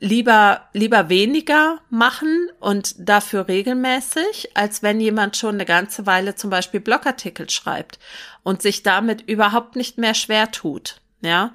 lieber, 0.00 0.68
lieber 0.72 1.08
weniger 1.08 1.80
machen 1.90 2.48
und 2.60 2.94
dafür 2.98 3.48
regelmäßig, 3.48 4.56
als 4.56 4.82
wenn 4.82 5.00
jemand 5.00 5.36
schon 5.36 5.54
eine 5.54 5.64
ganze 5.64 6.06
Weile 6.06 6.34
zum 6.34 6.50
Beispiel 6.50 6.80
Blogartikel 6.80 7.48
schreibt 7.50 7.98
und 8.42 8.62
sich 8.62 8.82
damit 8.82 9.22
überhaupt 9.22 9.76
nicht 9.76 9.98
mehr 9.98 10.14
schwer 10.14 10.50
tut. 10.50 11.00
Ja. 11.20 11.52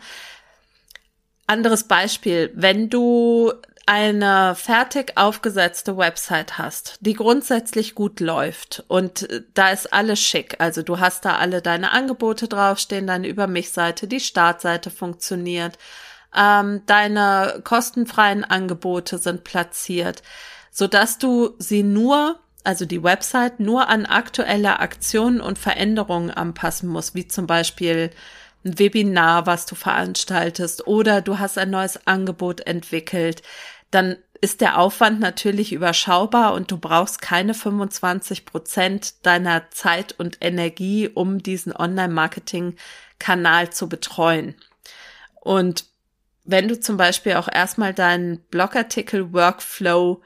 Anderes 1.48 1.86
Beispiel, 1.86 2.52
wenn 2.56 2.90
du 2.90 3.54
eine 3.86 4.56
fertig 4.56 5.18
aufgesetzte 5.18 5.98
Website 5.98 6.58
hast, 6.58 6.98
die 7.02 7.14
grundsätzlich 7.14 7.96
gut 7.96 8.20
läuft 8.20 8.84
und 8.88 9.28
da 9.54 9.72
ist 9.72 9.92
alles 9.92 10.20
schick. 10.20 10.56
Also 10.60 10.84
du 10.84 11.00
hast 11.00 11.26
da 11.26 11.38
alle 11.38 11.62
deine 11.62 11.92
Angebote 11.92 12.48
draufstehen, 12.48 13.08
deine 13.08 13.28
Über 13.28 13.48
mich 13.48 13.72
Seite, 13.72 14.08
die 14.08 14.20
Startseite 14.20 14.92
funktioniert, 14.92 15.78
ähm, 16.36 16.84
deine 16.86 17.62
kostenfreien 17.64 18.44
Angebote 18.44 19.18
sind 19.18 19.44
platziert, 19.44 20.22
so 20.72 20.88
dass 20.88 21.18
du 21.18 21.56
sie 21.58 21.84
nur 21.84 22.40
also 22.64 22.86
die 22.86 23.04
Website 23.04 23.60
nur 23.60 23.90
an 23.90 24.06
aktuelle 24.06 24.80
Aktionen 24.80 25.42
und 25.42 25.58
Veränderungen 25.58 26.30
anpassen 26.30 26.90
musst, 26.90 27.16
wie 27.16 27.28
zum 27.28 27.48
Beispiel 27.48 28.12
ein 28.64 28.78
Webinar, 28.78 29.46
was 29.46 29.66
du 29.66 29.76
veranstaltest 29.76 30.88
oder 30.88 31.22
du 31.22 31.40
hast 31.40 31.58
ein 31.58 31.70
neues 31.70 32.06
Angebot 32.08 32.62
entwickelt, 32.62 33.42
dann 33.90 34.18
ist 34.42 34.62
der 34.62 34.80
Aufwand 34.80 35.20
natürlich 35.20 35.72
überschaubar 35.72 36.54
und 36.54 36.72
du 36.72 36.78
brauchst 36.78 37.22
keine 37.22 37.54
25 37.54 38.46
Prozent 38.46 39.26
deiner 39.26 39.70
Zeit 39.70 40.14
und 40.18 40.38
Energie, 40.42 41.08
um 41.08 41.44
diesen 41.44 41.76
Online-Marketing-Kanal 41.76 43.72
zu 43.72 43.88
betreuen. 43.88 44.56
Und 45.40 45.86
wenn 46.44 46.68
du 46.68 46.80
zum 46.80 46.98
Beispiel 46.98 47.34
auch 47.34 47.48
erstmal 47.52 47.94
deinen 47.94 48.40
Blogartikel-Workflow 48.50 50.22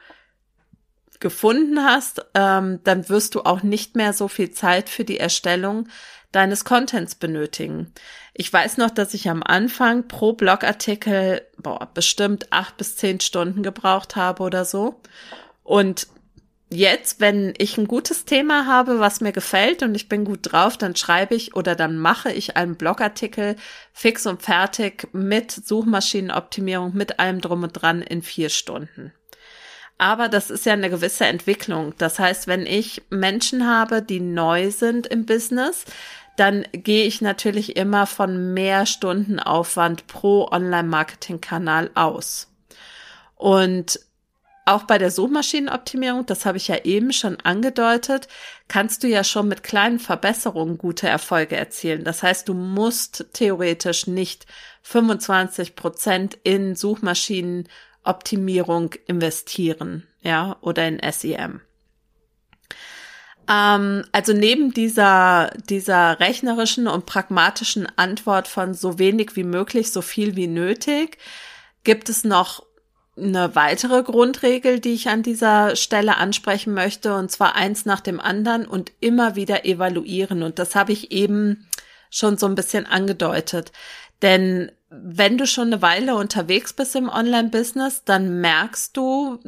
gefunden 1.20 1.84
hast, 1.84 2.24
ähm, 2.34 2.80
dann 2.84 3.08
wirst 3.10 3.34
du 3.34 3.42
auch 3.42 3.62
nicht 3.62 3.96
mehr 3.96 4.14
so 4.14 4.28
viel 4.28 4.50
Zeit 4.50 4.88
für 4.88 5.04
die 5.04 5.18
Erstellung 5.18 5.88
deines 6.36 6.64
Contents 6.66 7.14
benötigen. 7.14 7.92
Ich 8.34 8.52
weiß 8.52 8.76
noch, 8.76 8.90
dass 8.90 9.14
ich 9.14 9.30
am 9.30 9.42
Anfang 9.42 10.06
pro 10.06 10.34
Blogartikel 10.34 11.40
boah, 11.56 11.88
bestimmt 11.94 12.52
acht 12.52 12.76
bis 12.76 12.96
zehn 12.96 13.20
Stunden 13.20 13.62
gebraucht 13.62 14.16
habe 14.16 14.42
oder 14.42 14.66
so. 14.66 15.00
Und 15.62 16.08
jetzt, 16.68 17.20
wenn 17.20 17.54
ich 17.56 17.78
ein 17.78 17.88
gutes 17.88 18.26
Thema 18.26 18.66
habe, 18.66 19.00
was 19.00 19.22
mir 19.22 19.32
gefällt 19.32 19.82
und 19.82 19.94
ich 19.94 20.10
bin 20.10 20.26
gut 20.26 20.40
drauf, 20.42 20.76
dann 20.76 20.94
schreibe 20.94 21.34
ich 21.34 21.56
oder 21.56 21.74
dann 21.74 21.96
mache 21.96 22.30
ich 22.30 22.56
einen 22.56 22.76
Blogartikel 22.76 23.56
fix 23.94 24.26
und 24.26 24.42
fertig 24.42 25.08
mit 25.12 25.50
Suchmaschinenoptimierung, 25.50 26.94
mit 26.94 27.18
allem 27.18 27.40
drum 27.40 27.62
und 27.62 27.72
dran 27.72 28.02
in 28.02 28.20
vier 28.20 28.50
Stunden. 28.50 29.12
Aber 29.98 30.28
das 30.28 30.50
ist 30.50 30.66
ja 30.66 30.74
eine 30.74 30.90
gewisse 30.90 31.24
Entwicklung. 31.24 31.94
Das 31.96 32.18
heißt, 32.18 32.46
wenn 32.48 32.66
ich 32.66 33.02
Menschen 33.08 33.66
habe, 33.66 34.02
die 34.02 34.20
neu 34.20 34.70
sind 34.70 35.06
im 35.06 35.24
Business, 35.24 35.86
dann 36.36 36.66
gehe 36.72 37.06
ich 37.06 37.20
natürlich 37.20 37.76
immer 37.76 38.06
von 38.06 38.54
mehr 38.54 38.86
Stunden 38.86 39.40
Aufwand 39.40 40.06
pro 40.06 40.48
Online-Marketing-Kanal 40.50 41.90
aus. 41.94 42.48
Und 43.34 43.98
auch 44.66 44.82
bei 44.82 44.98
der 44.98 45.10
Suchmaschinenoptimierung, 45.12 46.26
das 46.26 46.44
habe 46.44 46.58
ich 46.58 46.66
ja 46.66 46.84
eben 46.84 47.12
schon 47.12 47.38
angedeutet, 47.40 48.26
kannst 48.66 49.04
du 49.04 49.06
ja 49.06 49.22
schon 49.22 49.46
mit 49.46 49.62
kleinen 49.62 50.00
Verbesserungen 50.00 50.76
gute 50.76 51.06
Erfolge 51.08 51.54
erzielen. 51.56 52.02
Das 52.02 52.24
heißt, 52.24 52.48
du 52.48 52.54
musst 52.54 53.26
theoretisch 53.32 54.08
nicht 54.08 54.46
25 54.82 55.76
Prozent 55.76 56.36
in 56.42 56.74
Suchmaschinenoptimierung 56.74 58.94
investieren, 59.06 60.08
ja, 60.22 60.56
oder 60.60 60.88
in 60.88 61.00
SEM. 61.12 61.60
Ähm, 63.48 64.04
also 64.12 64.32
neben 64.32 64.72
dieser, 64.72 65.52
dieser 65.68 66.20
rechnerischen 66.20 66.88
und 66.88 67.06
pragmatischen 67.06 67.86
Antwort 67.96 68.48
von 68.48 68.74
so 68.74 68.98
wenig 68.98 69.36
wie 69.36 69.44
möglich, 69.44 69.92
so 69.92 70.02
viel 70.02 70.36
wie 70.36 70.48
nötig, 70.48 71.18
gibt 71.84 72.08
es 72.08 72.24
noch 72.24 72.64
eine 73.16 73.54
weitere 73.54 74.02
Grundregel, 74.02 74.78
die 74.78 74.92
ich 74.92 75.08
an 75.08 75.22
dieser 75.22 75.74
Stelle 75.76 76.18
ansprechen 76.18 76.74
möchte, 76.74 77.14
und 77.14 77.30
zwar 77.30 77.54
eins 77.54 77.86
nach 77.86 78.00
dem 78.00 78.20
anderen 78.20 78.66
und 78.66 78.92
immer 79.00 79.36
wieder 79.36 79.64
evaluieren. 79.64 80.42
Und 80.42 80.58
das 80.58 80.74
habe 80.74 80.92
ich 80.92 81.12
eben 81.12 81.66
schon 82.10 82.36
so 82.36 82.46
ein 82.46 82.54
bisschen 82.54 82.84
angedeutet. 82.84 83.72
Denn 84.22 84.70
wenn 84.90 85.38
du 85.38 85.46
schon 85.46 85.68
eine 85.68 85.82
Weile 85.82 86.14
unterwegs 86.16 86.72
bist 86.72 86.94
im 86.94 87.08
Online-Business, 87.08 88.04
dann 88.04 88.40
merkst 88.40 88.96
du, 88.96 89.38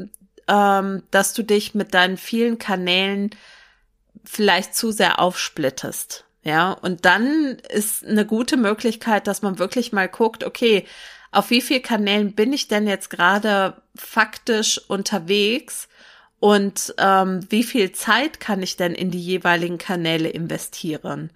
ähm, 0.48 1.02
dass 1.10 1.34
du 1.34 1.42
dich 1.42 1.74
mit 1.74 1.94
deinen 1.94 2.16
vielen 2.16 2.58
Kanälen 2.58 3.30
vielleicht 4.24 4.74
zu 4.74 4.90
sehr 4.90 5.18
aufsplittest. 5.18 6.24
Ja, 6.42 6.72
und 6.72 7.04
dann 7.04 7.58
ist 7.68 8.06
eine 8.06 8.24
gute 8.24 8.56
Möglichkeit, 8.56 9.26
dass 9.26 9.42
man 9.42 9.58
wirklich 9.58 9.92
mal 9.92 10.08
guckt, 10.08 10.44
okay, 10.44 10.86
auf 11.30 11.50
wie 11.50 11.60
viel 11.60 11.80
Kanälen 11.80 12.32
bin 12.32 12.52
ich 12.52 12.68
denn 12.68 12.86
jetzt 12.86 13.10
gerade 13.10 13.82
faktisch 13.94 14.80
unterwegs 14.88 15.88
und 16.40 16.94
ähm, 16.98 17.40
wie 17.50 17.64
viel 17.64 17.92
Zeit 17.92 18.40
kann 18.40 18.62
ich 18.62 18.76
denn 18.76 18.94
in 18.94 19.10
die 19.10 19.20
jeweiligen 19.20 19.78
Kanäle 19.78 20.28
investieren? 20.28 21.30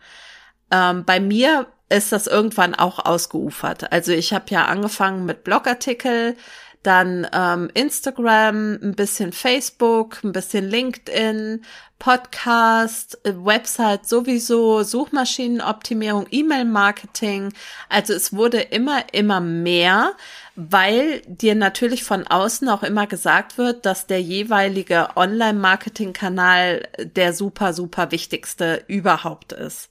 Ähm, 0.71 1.05
bei 1.05 1.21
mir 1.21 1.67
ist 1.89 2.13
das 2.13 2.27
irgendwann 2.27 2.75
auch 2.75 2.99
ausgeufert. 2.99 3.93
Also 3.93 4.13
ich 4.13 4.33
habe 4.33 4.47
ja 4.49 4.65
angefangen 4.65 5.27
mit 5.27 5.45
Blogartikel, 5.45 6.37
dann 6.83 7.27
ähm, 7.33 7.71
Instagram, 7.75 8.79
ein 8.83 8.95
bisschen 8.95 9.33
Facebook, 9.33 10.23
ein 10.25 10.33
bisschen 10.33 10.69
LinkedIn, 10.69 11.65
Podcast, 11.99 13.25
äh, 13.25 13.33
Website 13.37 14.09
sowieso, 14.09 14.83
Suchmaschinenoptimierung, 14.83 16.27
E-Mail-Marketing. 16.31 17.53
Also 17.89 18.13
es 18.13 18.33
wurde 18.33 18.61
immer, 18.61 19.05
immer 19.13 19.41
mehr, 19.41 20.15
weil 20.57 21.21
dir 21.27 21.55
natürlich 21.55 22.03
von 22.03 22.27
außen 22.27 22.69
auch 22.69 22.83
immer 22.83 23.07
gesagt 23.07 23.57
wird, 23.57 23.87
dass 23.87 24.09
der 24.09 24.21
jeweilige 24.21 25.11
Online-Marketing-Kanal 25.15 26.89
der 26.99 27.33
super, 27.35 27.73
super 27.73 28.11
wichtigste 28.11 28.83
überhaupt 28.89 29.53
ist. 29.53 29.89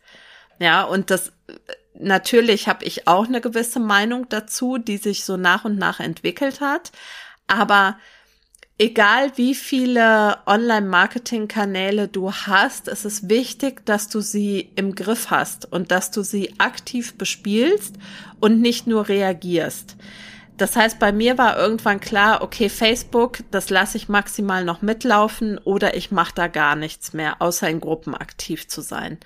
Ja, 0.60 0.84
und 0.84 1.10
das 1.10 1.32
natürlich 2.00 2.68
habe 2.68 2.86
ich 2.86 3.08
auch 3.08 3.28
eine 3.28 3.42
gewisse 3.42 3.80
Meinung 3.80 4.28
dazu, 4.30 4.78
die 4.78 4.98
sich 4.98 5.24
so 5.24 5.38
nach 5.38 5.66
und 5.66 5.78
nach 5.78 6.00
entwickelt 6.00 6.62
hat. 6.62 6.92
Aber 7.48 7.98
egal 8.78 9.32
wie 9.36 9.54
viele 9.54 10.40
Online-Marketing-Kanäle 10.46 12.08
du 12.08 12.32
hast, 12.32 12.88
es 12.88 13.06
ist 13.06 13.30
wichtig, 13.30 13.86
dass 13.86 14.10
du 14.10 14.22
sie 14.22 14.72
im 14.76 14.96
Griff 14.96 15.30
hast 15.30 15.72
und 15.72 15.92
dass 15.92 16.12
du 16.12 16.24
sie 16.24 16.54
aktiv 16.60 17.18
bespielst 17.18 17.96
und 18.40 18.60
nicht 18.60 18.88
nur 18.88 19.08
reagierst. 19.08 19.98
Das 20.58 20.76
heißt, 20.76 21.00
bei 21.00 21.12
mir 21.12 21.38
war 21.38 21.58
irgendwann 21.58 22.00
klar, 22.00 22.42
okay, 22.44 22.70
Facebook, 22.70 23.40
das 23.50 23.70
lasse 23.70 23.98
ich 23.98 24.10
maximal 24.10 24.64
noch 24.64 24.82
mitlaufen 24.82 25.58
oder 25.58 25.96
ich 25.96 26.12
mache 26.12 26.36
da 26.36 26.48
gar 26.48 26.76
nichts 26.76 27.14
mehr, 27.14 27.42
außer 27.42 27.68
in 27.68 27.82
Gruppen 27.82 28.14
aktiv 28.14 28.68
zu 28.68 28.82
sein. 28.82 29.18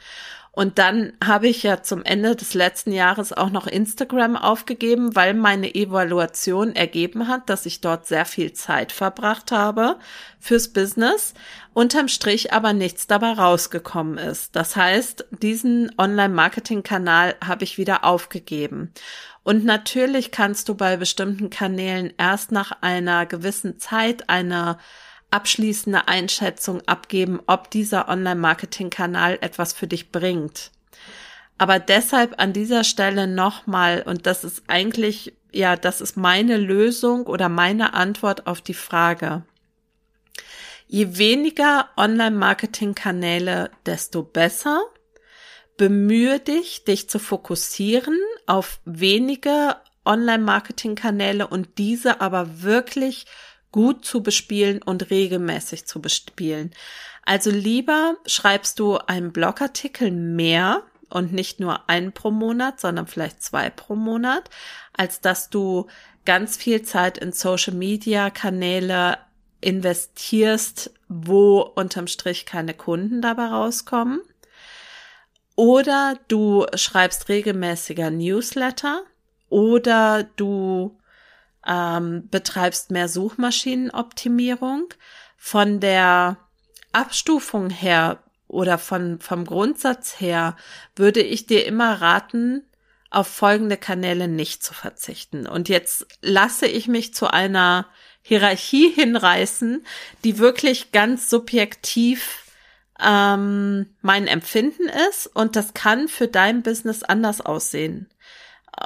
Und 0.55 0.79
dann 0.79 1.11
habe 1.21 1.49
ich 1.49 1.63
ja 1.63 1.83
zum 1.83 2.05
Ende 2.05 2.33
des 2.33 2.53
letzten 2.53 2.93
Jahres 2.93 3.33
auch 3.33 3.49
noch 3.49 3.67
Instagram 3.67 4.37
aufgegeben, 4.37 5.13
weil 5.13 5.33
meine 5.33 5.75
Evaluation 5.75 6.77
ergeben 6.77 7.27
hat, 7.27 7.49
dass 7.49 7.65
ich 7.65 7.81
dort 7.81 8.07
sehr 8.07 8.23
viel 8.23 8.53
Zeit 8.53 8.93
verbracht 8.93 9.51
habe 9.51 9.97
fürs 10.39 10.69
Business, 10.69 11.33
unterm 11.73 12.07
Strich 12.07 12.53
aber 12.53 12.71
nichts 12.71 13.05
dabei 13.05 13.33
rausgekommen 13.33 14.17
ist. 14.17 14.55
Das 14.55 14.77
heißt, 14.77 15.25
diesen 15.41 15.91
Online-Marketing-Kanal 15.97 17.35
habe 17.45 17.65
ich 17.65 17.77
wieder 17.77 18.05
aufgegeben. 18.05 18.93
Und 19.43 19.65
natürlich 19.65 20.31
kannst 20.31 20.69
du 20.69 20.75
bei 20.75 20.95
bestimmten 20.95 21.49
Kanälen 21.49 22.13
erst 22.17 22.53
nach 22.53 22.81
einer 22.81 23.25
gewissen 23.25 23.77
Zeit 23.77 24.29
einer 24.29 24.77
abschließende 25.35 26.07
Einschätzung 26.07 26.81
abgeben, 26.87 27.41
ob 27.45 27.69
dieser 27.69 28.07
Online-Marketing-Kanal 28.07 29.37
etwas 29.41 29.73
für 29.73 29.85
dich 29.85 30.09
bringt. 30.09 30.71
Aber 31.57 31.77
deshalb 31.77 32.39
an 32.39 32.53
dieser 32.53 32.85
Stelle 32.85 33.27
nochmal, 33.27 34.01
und 34.05 34.27
das 34.27 34.45
ist 34.45 34.63
eigentlich, 34.67 35.33
ja, 35.51 35.75
das 35.75 35.99
ist 35.99 36.15
meine 36.15 36.55
Lösung 36.55 37.27
oder 37.27 37.49
meine 37.49 37.93
Antwort 37.93 38.47
auf 38.47 38.61
die 38.61 38.73
Frage. 38.73 39.43
Je 40.87 41.17
weniger 41.17 41.89
Online-Marketing-Kanäle, 41.97 43.71
desto 43.85 44.23
besser. 44.23 44.83
Bemühe 45.75 46.39
dich, 46.39 46.85
dich 46.85 47.09
zu 47.09 47.19
fokussieren 47.19 48.17
auf 48.45 48.79
wenige 48.85 49.75
Online-Marketing-Kanäle 50.05 51.47
und 51.47 51.77
diese 51.77 52.21
aber 52.21 52.61
wirklich 52.61 53.25
gut 53.75 54.05
zu 54.05 54.23
bespielen 54.23 54.81
und 54.81 55.09
regelmäßig 55.09 55.85
zu 55.85 56.01
bespielen. 56.01 56.71
Also 57.25 57.49
lieber 57.49 58.15
schreibst 58.25 58.79
du 58.79 58.97
einen 58.99 59.33
Blogartikel 59.33 60.11
mehr 60.11 60.83
und 61.09 61.33
nicht 61.33 61.59
nur 61.59 61.89
einen 61.89 62.13
pro 62.13 62.31
Monat, 62.31 62.79
sondern 62.79 63.05
vielleicht 63.05 63.43
zwei 63.43 63.69
pro 63.69 63.97
Monat, 63.97 64.49
als 64.93 65.19
dass 65.19 65.49
du 65.49 65.87
ganz 66.23 66.55
viel 66.55 66.83
Zeit 66.83 67.17
in 67.17 67.33
Social 67.33 67.73
Media 67.73 68.29
Kanäle 68.29 69.17
investierst, 69.59 70.91
wo 71.09 71.59
unterm 71.59 72.07
Strich 72.07 72.45
keine 72.45 72.75
Kunden 72.75 73.21
dabei 73.21 73.47
rauskommen. 73.47 74.21
Oder 75.57 76.17
du 76.29 76.65
schreibst 76.75 77.27
regelmäßiger 77.27 78.09
Newsletter 78.09 79.01
oder 79.49 80.23
du 80.37 80.97
ähm, 81.67 82.27
betreibst 82.29 82.91
mehr 82.91 83.09
Suchmaschinenoptimierung. 83.09 84.93
Von 85.37 85.79
der 85.79 86.37
Abstufung 86.91 87.69
her 87.69 88.23
oder 88.47 88.77
von, 88.77 89.19
vom 89.19 89.45
Grundsatz 89.45 90.19
her 90.19 90.55
würde 90.95 91.21
ich 91.21 91.47
dir 91.47 91.65
immer 91.65 92.01
raten, 92.01 92.63
auf 93.09 93.27
folgende 93.27 93.77
Kanäle 93.77 94.27
nicht 94.27 94.63
zu 94.63 94.73
verzichten. 94.73 95.47
Und 95.47 95.69
jetzt 95.69 96.05
lasse 96.21 96.67
ich 96.67 96.87
mich 96.87 97.13
zu 97.13 97.27
einer 97.27 97.87
Hierarchie 98.21 98.89
hinreißen, 98.95 99.85
die 100.23 100.37
wirklich 100.37 100.91
ganz 100.91 101.29
subjektiv 101.29 102.43
ähm, 102.99 103.95
mein 104.01 104.27
Empfinden 104.27 104.89
ist. 105.09 105.27
Und 105.27 105.55
das 105.55 105.73
kann 105.73 106.07
für 106.07 106.27
dein 106.27 106.61
Business 106.61 107.03
anders 107.03 107.41
aussehen. 107.41 108.09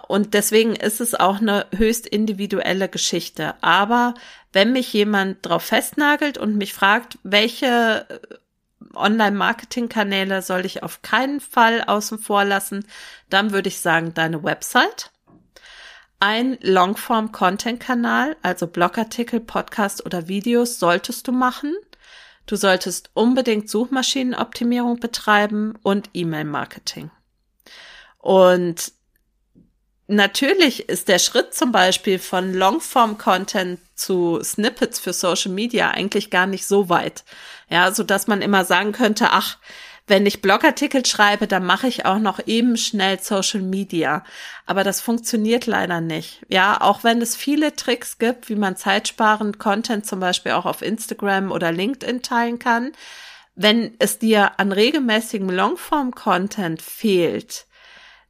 Und 0.08 0.34
deswegen 0.34 0.76
ist 0.76 1.02
es 1.02 1.16
auch 1.16 1.40
eine 1.40 1.66
höchst 1.76 2.06
individuelle 2.06 2.90
Geschichte. 2.90 3.56
Aber 3.62 4.14
wenn 4.54 4.72
mich 4.72 4.94
jemand 4.94 5.46
drauf 5.46 5.64
festnagelt 5.64 6.38
und 6.38 6.58
mich 6.58 6.74
fragt, 6.74 7.18
welche 7.24 8.06
äh, 8.10 8.20
Online-Marketing-Kanäle 8.96 10.42
soll 10.42 10.66
ich 10.66 10.84
auf 10.84 11.02
keinen 11.02 11.40
Fall 11.40 11.84
außen 11.84 12.20
vor 12.20 12.46
lassen, 12.46 12.86
dann 13.30 13.52
würde 13.52 13.70
ich 13.70 13.80
sagen, 13.80 14.14
deine 14.14 14.44
Website, 14.44 15.12
ein 16.20 16.58
Longform-Content-Kanal, 16.62 18.36
also 18.42 18.68
Blogartikel, 18.68 19.40
Podcast 19.40 20.06
oder 20.06 20.28
Videos 20.28 20.78
solltest 20.78 21.28
du 21.28 21.32
machen. 21.32 21.76
Du 22.46 22.56
solltest 22.56 23.12
unbedingt 23.14 23.70
Suchmaschinenoptimierung 23.70 25.00
betreiben 25.00 25.76
und 25.82 26.10
E-Mail-Marketing. 26.14 27.12
Und 28.18 28.92
natürlich 30.10 30.90
ist 30.90 31.08
der 31.08 31.20
Schritt 31.20 31.54
zum 31.54 31.72
Beispiel 31.72 32.20
von 32.20 32.54
Longform-Content 32.54 33.80
zu 33.96 34.40
Snippets 34.44 35.00
für 35.00 35.14
Social 35.14 35.52
Media 35.52 35.92
eigentlich 35.92 36.30
gar 36.30 36.48
nicht 36.48 36.66
so 36.66 36.90
weit. 36.90 37.24
Ja, 37.70 37.92
so 37.92 38.04
dass 38.04 38.28
man 38.28 38.42
immer 38.42 38.66
sagen 38.66 38.92
könnte, 38.92 39.28
ach, 39.32 39.58
wenn 40.08 40.26
ich 40.26 40.42
Blogartikel 40.42 41.06
schreibe, 41.06 41.46
dann 41.46 41.64
mache 41.64 41.88
ich 41.88 42.06
auch 42.06 42.18
noch 42.18 42.40
eben 42.48 42.78
schnell 42.78 43.20
Social 43.20 43.62
Media. 43.62 44.24
Aber 44.66 44.84
das 44.84 45.02
funktioniert 45.02 45.68
leider 45.68 46.02
nicht. 46.02 46.44
Ja, 46.50 46.82
auch 46.82 47.04
wenn 47.04 47.22
es 47.22 47.36
viele 47.36 47.76
Tricks 47.76 48.18
gibt, 48.18 48.50
wie 48.50 48.56
man 48.56 48.76
zeitsparend 48.76 49.60
Content 49.60 50.08
zum 50.08 50.20
Beispiel 50.20 50.54
auch 50.54 50.66
auf 50.66 50.82
Instagram 50.82 51.52
oder 51.52 51.72
LinkedIn 51.72 52.24
teilen 52.24 52.58
kann. 52.58 52.92
Wenn 53.54 53.94
es 54.00 54.18
dir 54.18 54.60
an 54.60 54.72
regelmäßigem 54.72 55.50
Longform-Content 55.50 56.82
fehlt, 56.82 57.68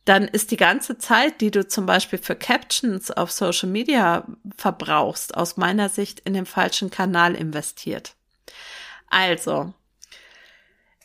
dann 0.06 0.28
ist 0.28 0.52
die 0.52 0.58
ganze 0.58 0.98
Zeit, 0.98 1.42
die 1.42 1.52
du 1.52 1.68
zum 1.68 1.86
Beispiel 1.86 2.20
für 2.20 2.36
Captions 2.36 3.12
auf 3.12 3.32
Social 3.32 3.70
Media 3.70 4.26
verbrauchst, 4.58 5.36
aus 5.36 5.58
meiner 5.58 5.90
Sicht 5.90 6.22
in 6.22 6.34
den 6.34 6.46
falschen 6.46 6.90
Kanal 6.90 7.36
investiert. 7.36 8.16
Also, 9.10 9.74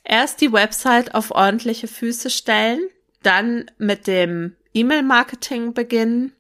erst 0.05 0.41
die 0.41 0.53
Website 0.53 1.15
auf 1.15 1.31
ordentliche 1.31 1.89
Füße 1.89 2.31
stellen, 2.31 2.89
dann 3.23 3.71
mit 3.79 4.07
dem 4.07 4.57
E-Mail-Marketing 4.75 5.75
beginnen, 5.75 6.33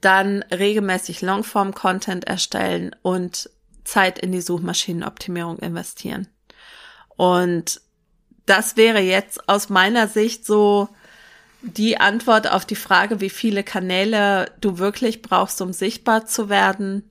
dann 0.00 0.42
regelmäßig 0.42 1.22
Longform-Content 1.22 2.24
erstellen 2.24 2.94
und 3.02 3.50
Zeit 3.84 4.18
in 4.18 4.32
die 4.32 4.40
Suchmaschinenoptimierung 4.40 5.58
investieren. 5.58 6.28
Und 7.16 7.80
das 8.46 8.76
wäre 8.76 9.00
jetzt 9.00 9.48
aus 9.48 9.68
meiner 9.68 10.08
Sicht 10.08 10.44
so 10.44 10.88
die 11.64 11.98
Antwort 11.98 12.50
auf 12.50 12.64
die 12.64 12.76
Frage, 12.76 13.20
wie 13.20 13.30
viele 13.30 13.64
Kanäle 13.64 14.50
du 14.60 14.78
wirklich 14.78 15.22
brauchst, 15.22 15.60
um 15.60 15.72
sichtbar 15.72 16.26
zu 16.26 16.48
werden. 16.48 17.10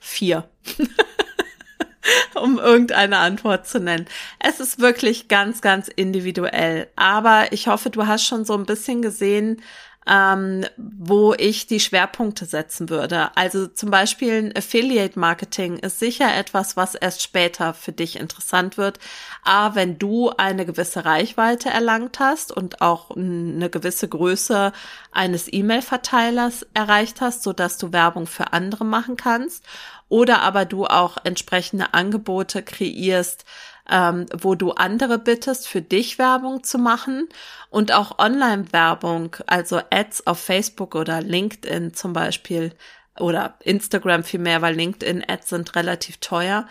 Vier. 0.00 0.48
um 2.34 2.58
irgendeine 2.58 3.18
Antwort 3.18 3.66
zu 3.66 3.80
nennen. 3.80 4.06
Es 4.38 4.60
ist 4.60 4.78
wirklich 4.78 5.28
ganz, 5.28 5.60
ganz 5.60 5.88
individuell. 5.88 6.88
Aber 6.96 7.52
ich 7.52 7.68
hoffe, 7.68 7.90
du 7.90 8.06
hast 8.06 8.24
schon 8.26 8.44
so 8.44 8.54
ein 8.54 8.66
bisschen 8.66 9.02
gesehen, 9.02 9.62
ähm, 10.08 10.64
wo 10.76 11.34
ich 11.34 11.66
die 11.66 11.80
Schwerpunkte 11.80 12.46
setzen 12.46 12.88
würde. 12.88 13.36
Also 13.36 13.66
zum 13.66 13.90
Beispiel 13.90 14.32
ein 14.32 14.56
Affiliate 14.56 15.18
Marketing 15.18 15.76
ist 15.76 15.98
sicher 15.98 16.34
etwas, 16.34 16.76
was 16.76 16.94
erst 16.94 17.22
später 17.22 17.74
für 17.74 17.92
dich 17.92 18.18
interessant 18.18 18.78
wird. 18.78 18.98
A, 19.44 19.74
wenn 19.74 19.98
du 19.98 20.30
eine 20.30 20.64
gewisse 20.64 21.04
Reichweite 21.04 21.68
erlangt 21.68 22.20
hast 22.20 22.52
und 22.52 22.80
auch 22.80 23.10
eine 23.10 23.68
gewisse 23.68 24.08
Größe 24.08 24.72
eines 25.12 25.52
E-Mail-Verteilers 25.52 26.66
erreicht 26.72 27.20
hast, 27.20 27.42
so 27.42 27.52
dass 27.52 27.76
du 27.76 27.92
Werbung 27.92 28.26
für 28.26 28.52
andere 28.54 28.86
machen 28.86 29.16
kannst 29.16 29.64
oder 30.08 30.40
aber 30.40 30.64
du 30.64 30.86
auch 30.86 31.18
entsprechende 31.24 31.92
Angebote 31.92 32.62
kreierst, 32.62 33.44
ähm, 33.90 34.26
wo 34.36 34.54
du 34.54 34.72
andere 34.72 35.18
bittest, 35.18 35.68
für 35.68 35.82
dich 35.82 36.18
Werbung 36.18 36.62
zu 36.62 36.78
machen 36.78 37.28
und 37.70 37.92
auch 37.92 38.18
Online-Werbung, 38.18 39.36
also 39.46 39.80
Ads 39.90 40.26
auf 40.26 40.38
Facebook 40.38 40.94
oder 40.94 41.20
LinkedIn 41.20 41.94
zum 41.94 42.12
Beispiel 42.12 42.72
oder 43.18 43.54
Instagram 43.60 44.24
vielmehr, 44.24 44.62
weil 44.62 44.74
LinkedIn-Ads 44.74 45.48
sind 45.48 45.74
relativ 45.74 46.18
teuer, 46.18 46.66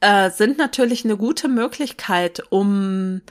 äh, 0.00 0.30
sind 0.30 0.58
natürlich 0.58 1.04
eine 1.04 1.16
gute 1.16 1.48
Möglichkeit, 1.48 2.42
um 2.50 3.22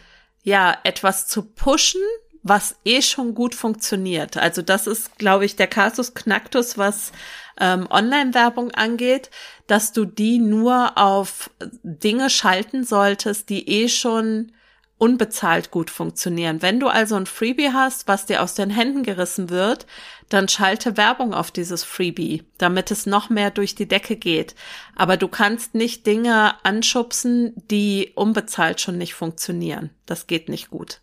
ja 0.43 0.77
etwas 0.83 1.27
zu 1.27 1.43
pushen, 1.43 2.01
was 2.41 2.75
eh 2.85 3.01
schon 3.01 3.35
gut 3.35 3.53
funktioniert. 3.53 4.37
Also 4.37 4.61
das 4.61 4.87
ist, 4.87 5.17
glaube 5.17 5.45
ich, 5.45 5.55
der 5.55 5.67
Kasus 5.67 6.13
Knacktus, 6.13 6.77
was 6.77 7.11
ähm, 7.59 7.87
Online-Werbung 7.89 8.71
angeht, 8.71 9.29
dass 9.67 9.91
du 9.91 10.05
die 10.05 10.39
nur 10.39 10.97
auf 10.97 11.49
Dinge 11.83 12.29
schalten 12.29 12.83
solltest, 12.83 13.49
die 13.49 13.67
eh 13.67 13.89
schon 13.89 14.51
unbezahlt 14.99 15.71
gut 15.71 15.89
funktionieren. 15.89 16.61
Wenn 16.61 16.79
du 16.79 16.87
also 16.87 17.15
ein 17.15 17.25
Freebie 17.25 17.71
hast, 17.73 18.07
was 18.07 18.25
dir 18.25 18.43
aus 18.43 18.53
den 18.53 18.69
Händen 18.69 19.03
gerissen 19.03 19.49
wird, 19.49 19.87
dann 20.27 20.49
schalte 20.49 20.97
Werbung 20.97 21.33
auf 21.33 21.51
dieses 21.51 21.83
Freebie, 21.83 22.43
damit 22.57 22.91
es 22.91 23.05
noch 23.05 23.29
mehr 23.29 23.49
durch 23.49 23.75
die 23.75 23.87
Decke 23.87 24.17
geht. 24.17 24.55
Aber 24.95 25.15
du 25.15 25.29
kannst 25.29 25.73
nicht 25.73 26.05
Dinge 26.05 26.53
anschubsen, 26.65 27.53
die 27.71 28.11
unbezahlt 28.13 28.81
schon 28.81 28.97
nicht 28.97 29.13
funktionieren. 29.13 29.89
Das 30.05 30.27
geht 30.27 30.49
nicht 30.49 30.69
gut. 30.69 31.01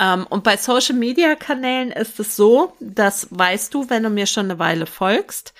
Ähm, 0.00 0.26
und 0.28 0.42
bei 0.42 0.56
Social 0.56 0.96
Media 0.96 1.34
Kanälen 1.34 1.92
ist 1.92 2.18
es 2.18 2.34
so, 2.34 2.74
das 2.80 3.28
weißt 3.30 3.74
du, 3.74 3.90
wenn 3.90 4.02
du 4.02 4.10
mir 4.10 4.26
schon 4.26 4.46
eine 4.46 4.58
Weile 4.58 4.86
folgst. 4.86 5.52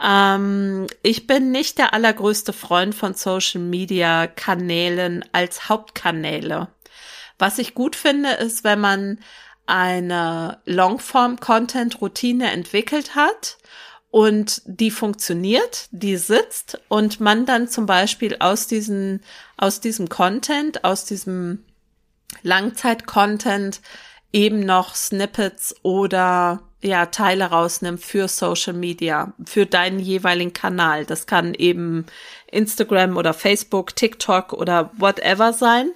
Ähm, 0.00 0.86
ich 1.02 1.26
bin 1.26 1.50
nicht 1.50 1.78
der 1.78 1.94
allergrößte 1.94 2.52
Freund 2.52 2.94
von 2.94 3.14
Social 3.14 3.62
Media 3.62 4.26
Kanälen 4.26 5.24
als 5.32 5.68
Hauptkanäle. 5.68 6.68
Was 7.38 7.58
ich 7.58 7.74
gut 7.74 7.96
finde, 7.96 8.32
ist, 8.32 8.62
wenn 8.62 8.80
man 8.80 9.18
eine 9.66 10.60
Longform-Content-Routine 10.66 12.50
entwickelt 12.50 13.14
hat 13.14 13.58
und 14.10 14.62
die 14.64 14.90
funktioniert, 14.90 15.88
die 15.90 16.16
sitzt 16.16 16.80
und 16.88 17.20
man 17.20 17.46
dann 17.46 17.68
zum 17.68 17.86
Beispiel 17.86 18.36
aus 18.40 18.66
diesen, 18.66 19.22
aus 19.56 19.80
diesem 19.80 20.08
Content, 20.08 20.84
aus 20.84 21.04
diesem 21.04 21.64
Langzeit-Content 22.42 23.80
eben 24.32 24.60
noch 24.60 24.94
Snippets 24.94 25.74
oder 25.82 26.60
ja, 26.80 27.06
Teile 27.06 27.46
rausnimmt 27.46 28.00
für 28.00 28.28
Social 28.28 28.72
Media, 28.72 29.32
für 29.44 29.66
deinen 29.66 29.98
jeweiligen 29.98 30.52
Kanal. 30.52 31.04
Das 31.04 31.26
kann 31.26 31.54
eben 31.54 32.06
Instagram 32.50 33.16
oder 33.16 33.34
Facebook, 33.34 33.96
TikTok 33.96 34.52
oder 34.52 34.92
whatever 34.96 35.52
sein. 35.52 35.90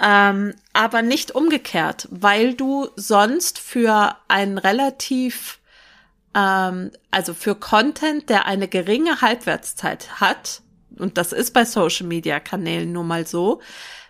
Ähm, 0.00 0.54
aber 0.74 1.02
nicht 1.02 1.32
umgekehrt, 1.32 2.06
weil 2.10 2.54
du 2.54 2.88
sonst 2.94 3.58
für 3.58 4.16
einen 4.28 4.58
relativ, 4.58 5.58
ähm, 6.34 6.92
also 7.10 7.34
für 7.34 7.54
Content, 7.54 8.28
der 8.28 8.46
eine 8.46 8.68
geringe 8.68 9.20
Halbwertszeit 9.22 10.20
hat, 10.20 10.60
und 10.98 11.18
das 11.18 11.32
ist 11.32 11.52
bei 11.52 11.64
Social 11.64 12.06
Media 12.06 12.40
Kanälen 12.40 12.92
nun 12.92 13.06
mal 13.06 13.26
so, 13.26 13.60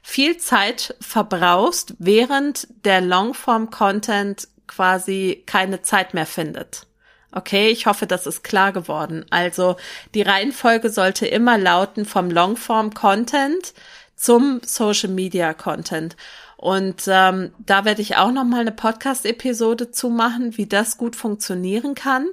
viel 0.03 0.39
Zeit 0.39 0.95
verbrauchst, 1.01 1.95
während 1.99 2.69
der 2.85 3.01
Longform-Content 3.01 4.49
quasi 4.67 5.43
keine 5.47 5.83
Zeit 5.83 6.15
mehr 6.15 6.27
findet. 6.27 6.87
Okay, 7.31 7.69
ich 7.69 7.87
hoffe, 7.87 8.07
das 8.07 8.27
ist 8.27 8.43
klar 8.43 8.73
geworden. 8.73 9.27
Also 9.31 9.77
die 10.15 10.23
Reihenfolge 10.23 10.89
sollte 10.89 11.27
immer 11.27 11.59
lauten 11.59 12.07
vom 12.07 12.31
Longform-Content 12.31 13.75
zum 14.17 14.61
Social-Media-Content. 14.65 16.17
Und 16.57 17.03
ähm, 17.07 17.53
da 17.59 17.85
werde 17.85 18.03
ich 18.03 18.17
auch 18.17 18.33
noch 18.33 18.45
mal 18.45 18.63
eine 18.63 18.73
Podcast-Episode 18.73 19.91
zu 19.91 20.09
machen, 20.09 20.57
wie 20.57 20.67
das 20.67 20.97
gut 20.97 21.15
funktionieren 21.17 21.95
kann. 21.95 22.27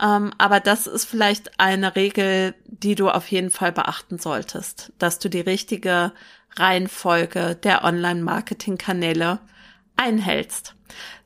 Ähm, 0.00 0.32
aber 0.38 0.60
das 0.60 0.86
ist 0.86 1.04
vielleicht 1.04 1.58
eine 1.58 1.96
Regel, 1.96 2.54
die 2.66 2.94
du 2.94 3.08
auf 3.08 3.26
jeden 3.28 3.50
Fall 3.50 3.72
beachten 3.72 4.18
solltest, 4.18 4.92
dass 4.98 5.18
du 5.18 5.28
die 5.28 5.40
richtige 5.40 6.12
Reihenfolge 6.56 7.56
der 7.56 7.84
Online-Marketing-Kanäle 7.84 9.40
einhältst. 9.96 10.74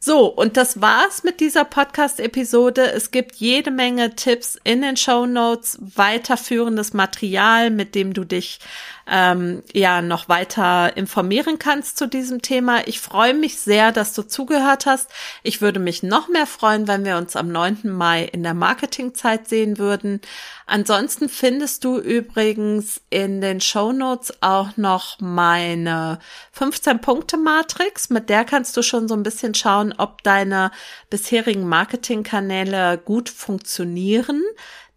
So, 0.05 0.27
und 0.27 0.57
das 0.57 0.81
war's 0.81 1.23
mit 1.23 1.39
dieser 1.39 1.65
Podcast-Episode. 1.65 2.91
Es 2.91 3.13
gibt 3.13 3.37
jede 3.37 3.71
Menge 3.71 4.17
Tipps 4.17 4.59
in 4.65 4.83
den 4.83 4.97
Show 4.97 5.27
Notes, 5.27 5.79
weiterführendes 5.81 6.93
Material, 6.93 7.71
mit 7.71 7.95
dem 7.95 8.13
du 8.13 8.25
dich 8.25 8.59
ähm, 9.07 9.63
ja 9.73 10.03
noch 10.03 10.29
weiter 10.29 10.97
informieren 10.97 11.59
kannst 11.59 11.99
zu 11.99 12.07
diesem 12.07 12.43
Thema. 12.43 12.87
Ich 12.87 13.01
freue 13.01 13.35
mich 13.35 13.61
sehr, 13.61 13.93
dass 13.93 14.13
du 14.13 14.23
zugehört 14.23 14.87
hast. 14.87 15.09
Ich 15.43 15.61
würde 15.61 15.81
mich 15.81 16.03
noch 16.03 16.29
mehr 16.29 16.47
freuen, 16.47 16.89
wenn 16.89 17.05
wir 17.05 17.17
uns 17.17 17.37
am 17.37 17.49
9. 17.49 17.81
Mai 17.85 18.25
in 18.25 18.43
der 18.43 18.55
Marketingzeit 18.55 19.49
sehen 19.49 19.79
würden. 19.79 20.21
Ansonsten 20.67 21.29
findest 21.29 21.85
du 21.85 21.99
übrigens 21.99 23.01
in 23.11 23.41
den 23.41 23.61
Show 23.61 23.93
Notes 23.93 24.33
auch 24.41 24.77
noch 24.77 25.21
meine 25.21 26.19
15-Punkte-Matrix. 26.57 28.11
Mit 28.11 28.31
der 28.31 28.45
kannst 28.45 28.77
du 28.77 28.83
schon 28.83 29.09
so 29.09 29.15
ein 29.15 29.23
bisschen 29.23 29.55
schauen, 29.55 29.92
ob 29.99 30.23
deine 30.23 30.71
bisherigen 31.11 31.69
Marketingkanäle 31.69 32.99
gut 32.99 33.29
funktionieren. 33.29 34.43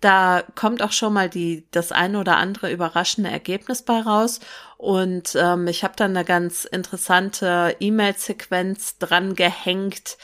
Da 0.01 0.43
kommt 0.55 0.83
auch 0.83 0.91
schon 0.91 1.13
mal 1.13 1.29
die, 1.29 1.65
das 1.71 1.91
eine 1.91 2.19
oder 2.19 2.37
andere 2.37 2.71
überraschende 2.71 3.29
Ergebnis 3.29 3.81
bei 3.81 4.01
raus. 4.01 4.39
Und 4.77 5.35
ähm, 5.35 5.67
ich 5.67 5.83
habe 5.83 5.95
dann 5.95 6.15
eine 6.15 6.25
ganz 6.25 6.65
interessante 6.65 7.75
E-Mail-Sequenz 7.79 8.97
dran 8.99 9.35
gehängt 9.35 10.17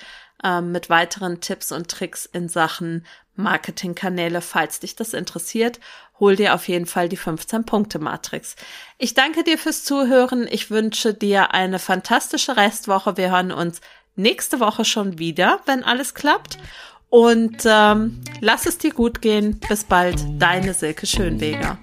ähm, 0.43 0.71
mit 0.71 0.89
weiteren 0.89 1.41
Tipps 1.41 1.71
und 1.71 1.89
Tricks 1.89 2.25
in 2.25 2.49
Sachen 2.49 3.05
Marketingkanäle. 3.35 4.41
Falls 4.41 4.79
dich 4.79 4.95
das 4.95 5.13
interessiert, 5.13 5.79
hol 6.19 6.35
dir 6.35 6.53
auf 6.53 6.67
jeden 6.67 6.85
Fall 6.85 7.09
die 7.09 7.17
15-Punkte-Matrix. 7.17 8.55
Ich 8.97 9.13
danke 9.13 9.43
dir 9.43 9.57
fürs 9.57 9.83
Zuhören. 9.83 10.47
Ich 10.49 10.69
wünsche 10.69 11.13
dir 11.13 11.53
eine 11.53 11.79
fantastische 11.79 12.57
Restwoche. 12.57 13.17
Wir 13.17 13.31
hören 13.31 13.51
uns 13.51 13.81
nächste 14.15 14.59
Woche 14.59 14.85
schon 14.85 15.19
wieder, 15.19 15.59
wenn 15.65 15.83
alles 15.83 16.13
klappt. 16.13 16.57
Und 17.09 17.63
ähm, 17.65 18.21
lass 18.39 18.65
es 18.65 18.77
dir 18.77 18.93
gut 18.93 19.21
gehen. 19.21 19.59
Bis 19.67 19.83
bald, 19.83 20.17
deine 20.39 20.73
Silke 20.73 21.05
Schönweger. 21.05 21.77